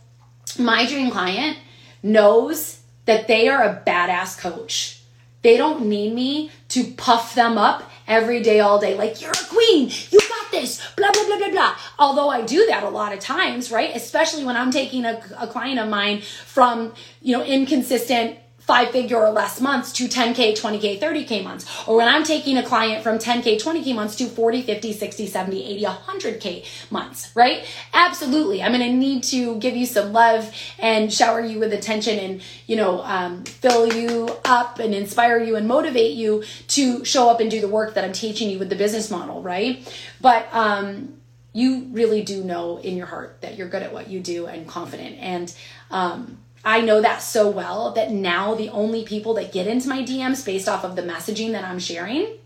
my 0.60 0.86
dream 0.86 1.10
client 1.10 1.58
knows 2.04 2.82
that 3.06 3.28
they 3.28 3.48
are 3.48 3.64
a 3.64 3.82
badass 3.86 4.38
coach. 4.38 5.02
They 5.42 5.58
don't 5.58 5.88
need 5.88 6.14
me 6.14 6.52
to 6.70 6.84
puff 6.94 7.34
them 7.34 7.58
up 7.58 7.90
every 8.08 8.44
day, 8.44 8.60
all 8.60 8.80
day. 8.80 8.96
Like, 8.96 9.22
you're 9.22 9.32
a 9.32 9.46
queen, 9.50 9.90
you 10.12 10.20
got 10.20 10.41
this, 10.52 10.82
blah, 10.96 11.12
blah, 11.12 11.26
blah, 11.26 11.38
blah, 11.38 11.50
blah. 11.52 11.76
Although 12.00 12.30
I 12.30 12.42
do 12.42 12.66
that 12.68 12.84
a 12.84 12.90
lot 12.90 13.14
of 13.14 13.20
times, 13.20 13.72
right? 13.72 13.96
Especially 13.96 14.46
when 14.46 14.58
I'm 14.58 14.72
taking 14.72 15.06
a, 15.06 15.22
a 15.40 15.48
client 15.48 15.80
of 15.80 15.90
mine 15.90 16.22
from, 16.46 16.94
you 17.22 17.38
know, 17.38 17.44
inconsistent 17.44 18.38
five 18.72 18.90
figure 18.90 19.18
or 19.18 19.32
less 19.32 19.60
months 19.60 19.92
to 19.92 20.08
10K, 20.08 20.58
20K, 20.58 20.98
30K 20.98 21.44
months. 21.44 21.66
Or 21.90 21.98
when 21.98 22.08
I'm 22.08 22.24
taking 22.24 22.56
a 22.56 22.64
client 22.64 23.04
from 23.04 23.20
10K, 23.20 23.62
20K 23.62 23.94
months 23.94 24.16
to 24.16 24.28
40, 24.28 24.62
50, 24.62 24.94
60, 24.94 25.28
70, 25.28 25.66
80, 25.66 25.84
100K 25.84 26.66
months, 26.90 27.36
right? 27.36 27.66
Absolutely. 27.94 28.64
I'm 28.64 28.72
going 28.72 28.90
to 28.90 28.96
need 28.96 29.24
to 29.24 29.58
give 29.58 29.76
you 29.76 29.86
some 29.86 30.14
love 30.14 30.56
and 30.80 31.12
shower 31.12 31.42
you 31.42 31.60
with 31.60 31.74
attention 31.74 32.18
and, 32.18 32.42
you 32.66 32.78
know, 32.78 33.02
um, 33.04 33.44
fill 33.44 33.92
you 33.92 34.30
up 34.46 34.80
and 34.80 34.96
inspire 34.96 35.44
you 35.44 35.58
and 35.58 35.68
motivate 35.68 36.14
you 36.14 36.46
to 36.70 37.04
show 37.04 37.30
up 37.30 37.42
and 37.42 37.52
do 37.52 37.60
the 37.60 37.68
work 37.68 37.96
that 37.96 38.06
I'm 38.06 38.14
teaching 38.14 38.50
you 38.50 38.58
with 38.58 38.70
the 38.70 38.78
business 38.78 39.12
model, 39.12 39.42
right? 39.42 39.86
But, 40.22 40.48
um, 40.54 41.18
you 41.52 41.90
really 41.92 42.24
do 42.24 42.42
know 42.42 42.78
in 42.78 42.96
your 42.96 43.08
heart 43.08 43.42
that 43.42 43.58
you're 43.58 43.68
good 43.68 43.84
at 43.84 43.92
what 43.92 44.08
you 44.08 44.22
do 44.22 44.46
and 44.46 44.66
confident. 44.66 45.18
And 45.20 45.54
um, 45.90 46.38
I 46.64 46.82
know 46.82 47.02
that 47.02 47.22
so 47.22 47.50
well 47.50 47.92
that 47.94 48.12
now 48.12 48.56
the 48.56 48.70
only 48.70 49.04
people 49.04 49.34
that 49.36 49.52
get 49.52 49.68
into 49.68 49.90
my 49.90 50.04
DMs 50.04 50.46
based 50.46 50.70
off 50.70 50.84
of 50.84 50.96
the 50.96 51.02
messaging 51.02 51.52
that 51.54 51.64
I'm 51.64 51.80
sharing 51.80 52.38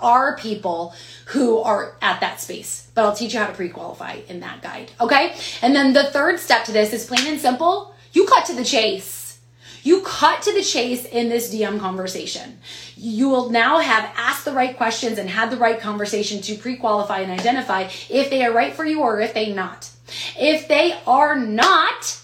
are 0.00 0.36
people 0.36 0.94
who 1.26 1.58
are 1.58 1.96
at 2.00 2.20
that 2.20 2.40
space. 2.40 2.90
But 2.94 3.04
I'll 3.04 3.16
teach 3.16 3.34
you 3.34 3.40
how 3.40 3.46
to 3.46 3.52
pre 3.52 3.68
qualify 3.68 4.18
in 4.28 4.40
that 4.40 4.62
guide. 4.62 4.92
Okay. 5.00 5.34
And 5.60 5.74
then 5.74 5.92
the 5.92 6.04
third 6.04 6.38
step 6.38 6.64
to 6.66 6.72
this 6.72 6.92
is 6.92 7.06
plain 7.06 7.26
and 7.26 7.40
simple 7.40 7.94
you 8.12 8.26
cut 8.26 8.46
to 8.46 8.54
the 8.54 8.64
chase. 8.64 9.38
You 9.82 10.02
cut 10.02 10.42
to 10.42 10.52
the 10.52 10.62
chase 10.62 11.04
in 11.04 11.28
this 11.28 11.54
DM 11.54 11.78
conversation. 11.78 12.58
You 12.96 13.28
will 13.28 13.50
now 13.50 13.78
have 13.78 14.12
asked 14.16 14.44
the 14.44 14.52
right 14.52 14.76
questions 14.76 15.18
and 15.18 15.30
had 15.30 15.50
the 15.50 15.56
right 15.56 15.78
conversation 15.80 16.42
to 16.42 16.56
pre 16.56 16.76
qualify 16.76 17.20
and 17.20 17.32
identify 17.32 17.88
if 18.10 18.30
they 18.30 18.44
are 18.44 18.52
right 18.52 18.74
for 18.74 18.84
you 18.84 19.00
or 19.00 19.20
if 19.20 19.34
they 19.34 19.52
not. 19.52 19.90
If 20.38 20.68
they 20.68 20.98
are 21.06 21.38
not, 21.38 22.20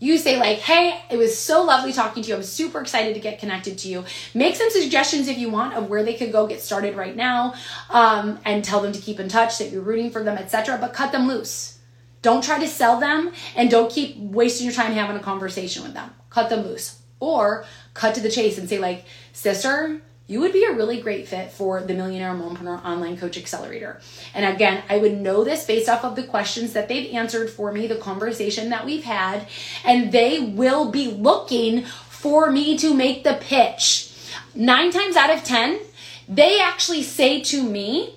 you 0.00 0.16
say 0.16 0.38
like 0.38 0.58
hey 0.58 1.00
it 1.10 1.16
was 1.16 1.36
so 1.36 1.62
lovely 1.62 1.92
talking 1.92 2.22
to 2.22 2.28
you. 2.28 2.36
I'm 2.36 2.42
super 2.42 2.80
excited 2.80 3.14
to 3.14 3.20
get 3.20 3.38
connected 3.38 3.78
to 3.78 3.88
you. 3.88 4.04
Make 4.34 4.56
some 4.56 4.70
suggestions 4.70 5.28
if 5.28 5.38
you 5.38 5.50
want 5.50 5.74
of 5.74 5.88
where 5.88 6.04
they 6.04 6.14
could 6.14 6.32
go 6.32 6.46
get 6.46 6.60
started 6.60 6.96
right 6.96 7.16
now 7.16 7.54
um, 7.90 8.38
and 8.44 8.64
tell 8.64 8.80
them 8.80 8.92
to 8.92 9.00
keep 9.00 9.18
in 9.20 9.28
touch 9.28 9.58
that 9.58 9.70
you're 9.70 9.82
rooting 9.82 10.10
for 10.10 10.22
them 10.22 10.38
etc 10.38 10.78
but 10.80 10.92
cut 10.92 11.12
them 11.12 11.26
loose. 11.26 11.78
Don't 12.20 12.42
try 12.42 12.58
to 12.58 12.66
sell 12.66 12.98
them 12.98 13.32
and 13.54 13.70
don't 13.70 13.90
keep 13.90 14.16
wasting 14.16 14.66
your 14.66 14.74
time 14.74 14.92
having 14.92 15.16
a 15.16 15.20
conversation 15.20 15.82
with 15.82 15.94
them. 15.94 16.10
Cut 16.30 16.50
them 16.50 16.66
loose. 16.66 17.00
Or 17.20 17.64
cut 17.94 18.14
to 18.14 18.20
the 18.20 18.30
chase 18.30 18.58
and 18.58 18.68
say, 18.68 18.78
like, 18.78 19.04
sister, 19.32 20.02
you 20.28 20.40
would 20.40 20.52
be 20.52 20.64
a 20.64 20.72
really 20.72 21.00
great 21.00 21.26
fit 21.26 21.50
for 21.50 21.82
the 21.82 21.94
Millionaire 21.94 22.34
Mompreneur 22.34 22.84
Online 22.84 23.16
Coach 23.16 23.38
Accelerator. 23.38 23.98
And 24.34 24.44
again, 24.44 24.84
I 24.88 24.98
would 24.98 25.18
know 25.18 25.42
this 25.42 25.64
based 25.64 25.88
off 25.88 26.04
of 26.04 26.16
the 26.16 26.22
questions 26.22 26.74
that 26.74 26.86
they've 26.86 27.14
answered 27.14 27.48
for 27.48 27.72
me, 27.72 27.86
the 27.86 27.96
conversation 27.96 28.68
that 28.68 28.84
we've 28.84 29.04
had, 29.04 29.48
and 29.84 30.12
they 30.12 30.38
will 30.38 30.90
be 30.90 31.10
looking 31.10 31.84
for 31.84 32.50
me 32.50 32.76
to 32.76 32.92
make 32.92 33.24
the 33.24 33.38
pitch. 33.40 34.12
Nine 34.54 34.90
times 34.90 35.16
out 35.16 35.30
of 35.30 35.44
10, 35.44 35.80
they 36.28 36.60
actually 36.60 37.02
say 37.02 37.40
to 37.40 37.62
me, 37.62 38.14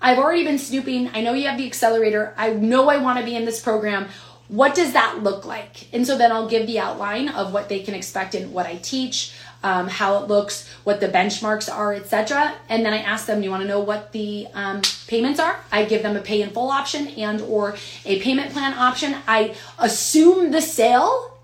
I've 0.00 0.18
already 0.18 0.44
been 0.44 0.58
snooping. 0.58 1.10
I 1.12 1.22
know 1.22 1.32
you 1.32 1.48
have 1.48 1.58
the 1.58 1.66
accelerator. 1.66 2.34
I 2.36 2.52
know 2.52 2.88
I 2.88 2.98
want 2.98 3.18
to 3.18 3.24
be 3.24 3.34
in 3.34 3.44
this 3.44 3.60
program 3.60 4.08
what 4.48 4.74
does 4.74 4.94
that 4.94 5.22
look 5.22 5.44
like? 5.44 5.92
And 5.94 6.06
so 6.06 6.16
then 6.16 6.32
I'll 6.32 6.48
give 6.48 6.66
the 6.66 6.78
outline 6.78 7.28
of 7.28 7.52
what 7.52 7.68
they 7.68 7.80
can 7.80 7.94
expect 7.94 8.34
and 8.34 8.52
what 8.52 8.66
I 8.66 8.76
teach, 8.76 9.34
um, 9.62 9.88
how 9.88 10.22
it 10.22 10.28
looks, 10.28 10.68
what 10.84 11.00
the 11.00 11.08
benchmarks 11.08 11.72
are, 11.72 11.94
etc. 11.94 12.54
And 12.68 12.84
then 12.84 12.92
I 12.92 12.98
ask 12.98 13.26
them, 13.26 13.38
do 13.38 13.44
you 13.44 13.50
want 13.50 13.62
to 13.62 13.68
know 13.68 13.80
what 13.80 14.12
the 14.12 14.46
um, 14.54 14.82
payments 15.06 15.40
are? 15.40 15.58
I 15.72 15.84
give 15.84 16.02
them 16.02 16.16
a 16.16 16.20
pay 16.20 16.42
in 16.42 16.50
full 16.50 16.70
option 16.70 17.08
and 17.08 17.40
or 17.40 17.76
a 18.04 18.20
payment 18.20 18.52
plan 18.52 18.74
option. 18.74 19.16
I 19.26 19.54
assume 19.78 20.50
the 20.50 20.62
sale 20.62 21.38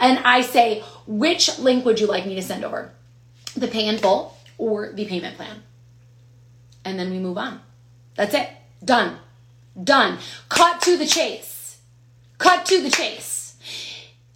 and 0.00 0.18
I 0.18 0.42
say, 0.42 0.82
which 1.06 1.58
link 1.58 1.84
would 1.84 2.00
you 2.00 2.06
like 2.06 2.26
me 2.26 2.34
to 2.34 2.42
send 2.42 2.64
over? 2.64 2.92
The 3.56 3.68
pay 3.68 3.86
in 3.86 3.98
full 3.98 4.36
or 4.58 4.92
the 4.92 5.06
payment 5.06 5.36
plan? 5.36 5.62
And 6.84 6.98
then 6.98 7.10
we 7.10 7.18
move 7.18 7.38
on. 7.38 7.60
That's 8.14 8.34
it. 8.34 8.50
Done. 8.84 9.18
Done. 9.82 10.18
Cut 10.48 10.82
to 10.82 10.96
the 10.96 11.06
chase. 11.06 11.78
Cut 12.38 12.66
to 12.66 12.82
the 12.82 12.90
chase. 12.90 13.43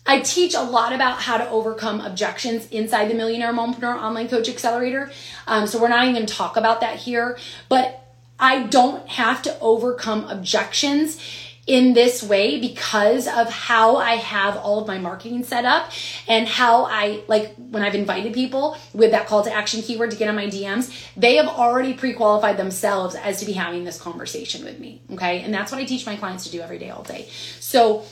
I 0.09 0.21
teach 0.21 0.55
a 0.55 0.63
lot 0.63 0.95
about 0.95 1.21
how 1.21 1.37
to 1.37 1.49
overcome 1.51 2.01
objections 2.01 2.67
inside 2.71 3.09
the 3.11 3.15
Millionaire 3.15 3.53
Mompreneur 3.53 3.95
Online 3.95 4.27
Coach 4.27 4.49
Accelerator. 4.49 5.13
Um, 5.47 5.67
so 5.67 5.79
we're 5.79 5.89
not 5.89 6.03
even 6.05 6.15
going 6.15 6.27
to 6.27 6.35
talk 6.35 6.57
about 6.57 6.81
that 6.81 6.97
here, 6.97 7.39
but 7.69 8.15
I 8.41 8.63
don't 8.65 9.07
have 9.07 9.43
to 9.43 9.61
overcome 9.61 10.25
objections 10.25 11.21
in 11.67 11.93
this 11.93 12.23
way 12.23 12.59
because 12.59 13.29
of 13.29 13.51
how 13.51 13.97
I 13.97 14.13
have 14.13 14.57
all 14.57 14.81
of 14.81 14.89
my 14.89 14.97
marketing 14.97 15.45
set 15.45 15.67
up 15.67 15.93
and 16.27 16.49
how 16.49 16.85
I 16.85 17.23
like 17.29 17.55
when 17.57 17.83
I've 17.83 17.95
invited 17.95 18.33
people 18.33 18.79
with 18.95 19.11
that 19.11 19.27
call 19.27 19.43
to 19.45 19.53
action 19.53 19.83
keyword 19.83 20.11
to 20.13 20.17
get 20.17 20.31
on 20.31 20.35
my 20.35 20.47
DMs, 20.47 20.91
they 21.15 21.37
have 21.37 21.47
already 21.47 21.93
pre-qualified 21.93 22.57
themselves 22.57 23.15
as 23.15 23.41
to 23.41 23.45
be 23.45 23.53
having 23.53 23.85
this 23.85 24.01
conversation 24.01 24.65
with 24.65 24.79
me. 24.79 25.03
Okay. 25.13 25.43
And 25.43 25.53
that's 25.53 25.71
what 25.71 25.79
I 25.79 25.85
teach 25.85 26.07
my 26.07 26.17
clients 26.17 26.45
to 26.45 26.51
do 26.51 26.63
every 26.63 26.79
day, 26.79 26.89
all 26.89 27.03
day. 27.03 27.29
So 27.61 28.07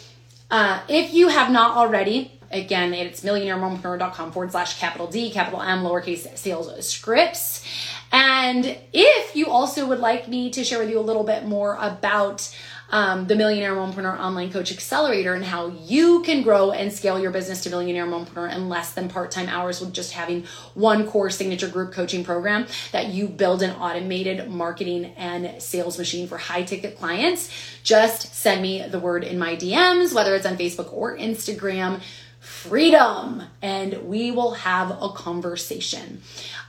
uh, 0.51 0.81
if 0.89 1.13
you 1.13 1.29
have 1.29 1.51
not 1.51 1.77
already, 1.77 2.33
again, 2.51 2.95
it's 2.95 3.23
millionairemompreneur.com 3.23 4.33
forward 4.33 4.53
slash 4.53 4.79
capital 4.79 5.07
D, 5.07 5.31
capital 5.31 5.63
M, 5.63 5.81
lowercase 5.81 6.37
sales 6.37 6.87
scripts. 6.87 7.65
And 8.13 8.79
if 8.93 9.35
you 9.35 9.49
also 9.49 9.87
would 9.89 9.99
like 9.99 10.29
me 10.29 10.51
to 10.51 10.65
share 10.65 10.79
with 10.79 10.91
you 10.91 10.99
a 10.99 11.03
little 11.03 11.25
bit 11.25 11.45
more 11.45 11.77
about 11.81 12.55
um, 12.91 13.27
the 13.27 13.35
Millionaire 13.35 13.75
Mompreneur 13.75 14.19
Online 14.19 14.51
Coach 14.51 14.73
Accelerator 14.73 15.35
and 15.35 15.45
how 15.45 15.69
you 15.69 16.23
can 16.23 16.43
grow 16.43 16.71
and 16.71 16.93
scale 16.93 17.19
your 17.19 17.31
business 17.31 17.63
to 17.63 17.71
Millionaire 17.71 18.07
Mompreneur 18.07 18.55
in 18.55 18.69
less 18.69 18.93
than 18.93 19.09
part 19.09 19.31
time 19.31 19.49
hours 19.49 19.81
with 19.81 19.93
just 19.93 20.13
having 20.13 20.45
one 20.75 21.07
core 21.07 21.31
signature 21.31 21.69
group 21.69 21.93
coaching 21.93 22.25
program 22.25 22.67
that 22.93 23.09
you 23.09 23.27
build 23.27 23.63
an 23.63 23.71
automated 23.73 24.49
marketing 24.49 25.07
and 25.17 25.61
sales 25.61 25.99
machine 25.99 26.29
for 26.29 26.39
high 26.39 26.63
ticket 26.63 26.99
clients. 26.99 27.51
Just 27.83 28.35
send 28.35 28.63
me 28.63 28.87
the 28.87 29.01
word 29.01 29.25
in 29.25 29.39
my 29.39 29.57
DMs, 29.57 30.15
whether 30.15 30.35
it's 30.35 30.47
on 30.47 30.57
Facebook 30.57 30.93
or 30.93 31.17
Instagram 31.17 32.01
freedom 32.47 33.43
and 33.61 33.95
we 34.05 34.31
will 34.31 34.53
have 34.53 34.91
a 35.03 35.09
conversation. 35.09 36.23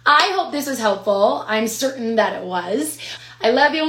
I 0.08 0.32
hope 0.36 0.52
this 0.52 0.66
was 0.68 0.80
helpful. 0.80 1.44
I'm 1.48 1.68
certain 1.68 2.16
that 2.16 2.42
it 2.42 2.46
was. 2.46 2.98
I 3.42 3.52
love 3.52 3.76
you. 3.76 3.86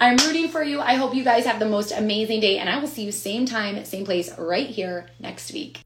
I'm 0.00 0.16
rooting 0.16 0.48
for 0.48 0.62
you. 0.62 0.80
I 0.80 0.94
hope 0.94 1.14
you 1.14 1.22
guys 1.22 1.44
have 1.44 1.58
the 1.58 1.66
most 1.66 1.92
amazing 1.92 2.40
day, 2.40 2.56
and 2.56 2.70
I 2.70 2.78
will 2.78 2.88
see 2.88 3.02
you 3.02 3.12
same 3.12 3.44
time, 3.44 3.84
same 3.84 4.06
place 4.06 4.36
right 4.38 4.66
here 4.66 5.06
next 5.20 5.52
week. 5.52 5.80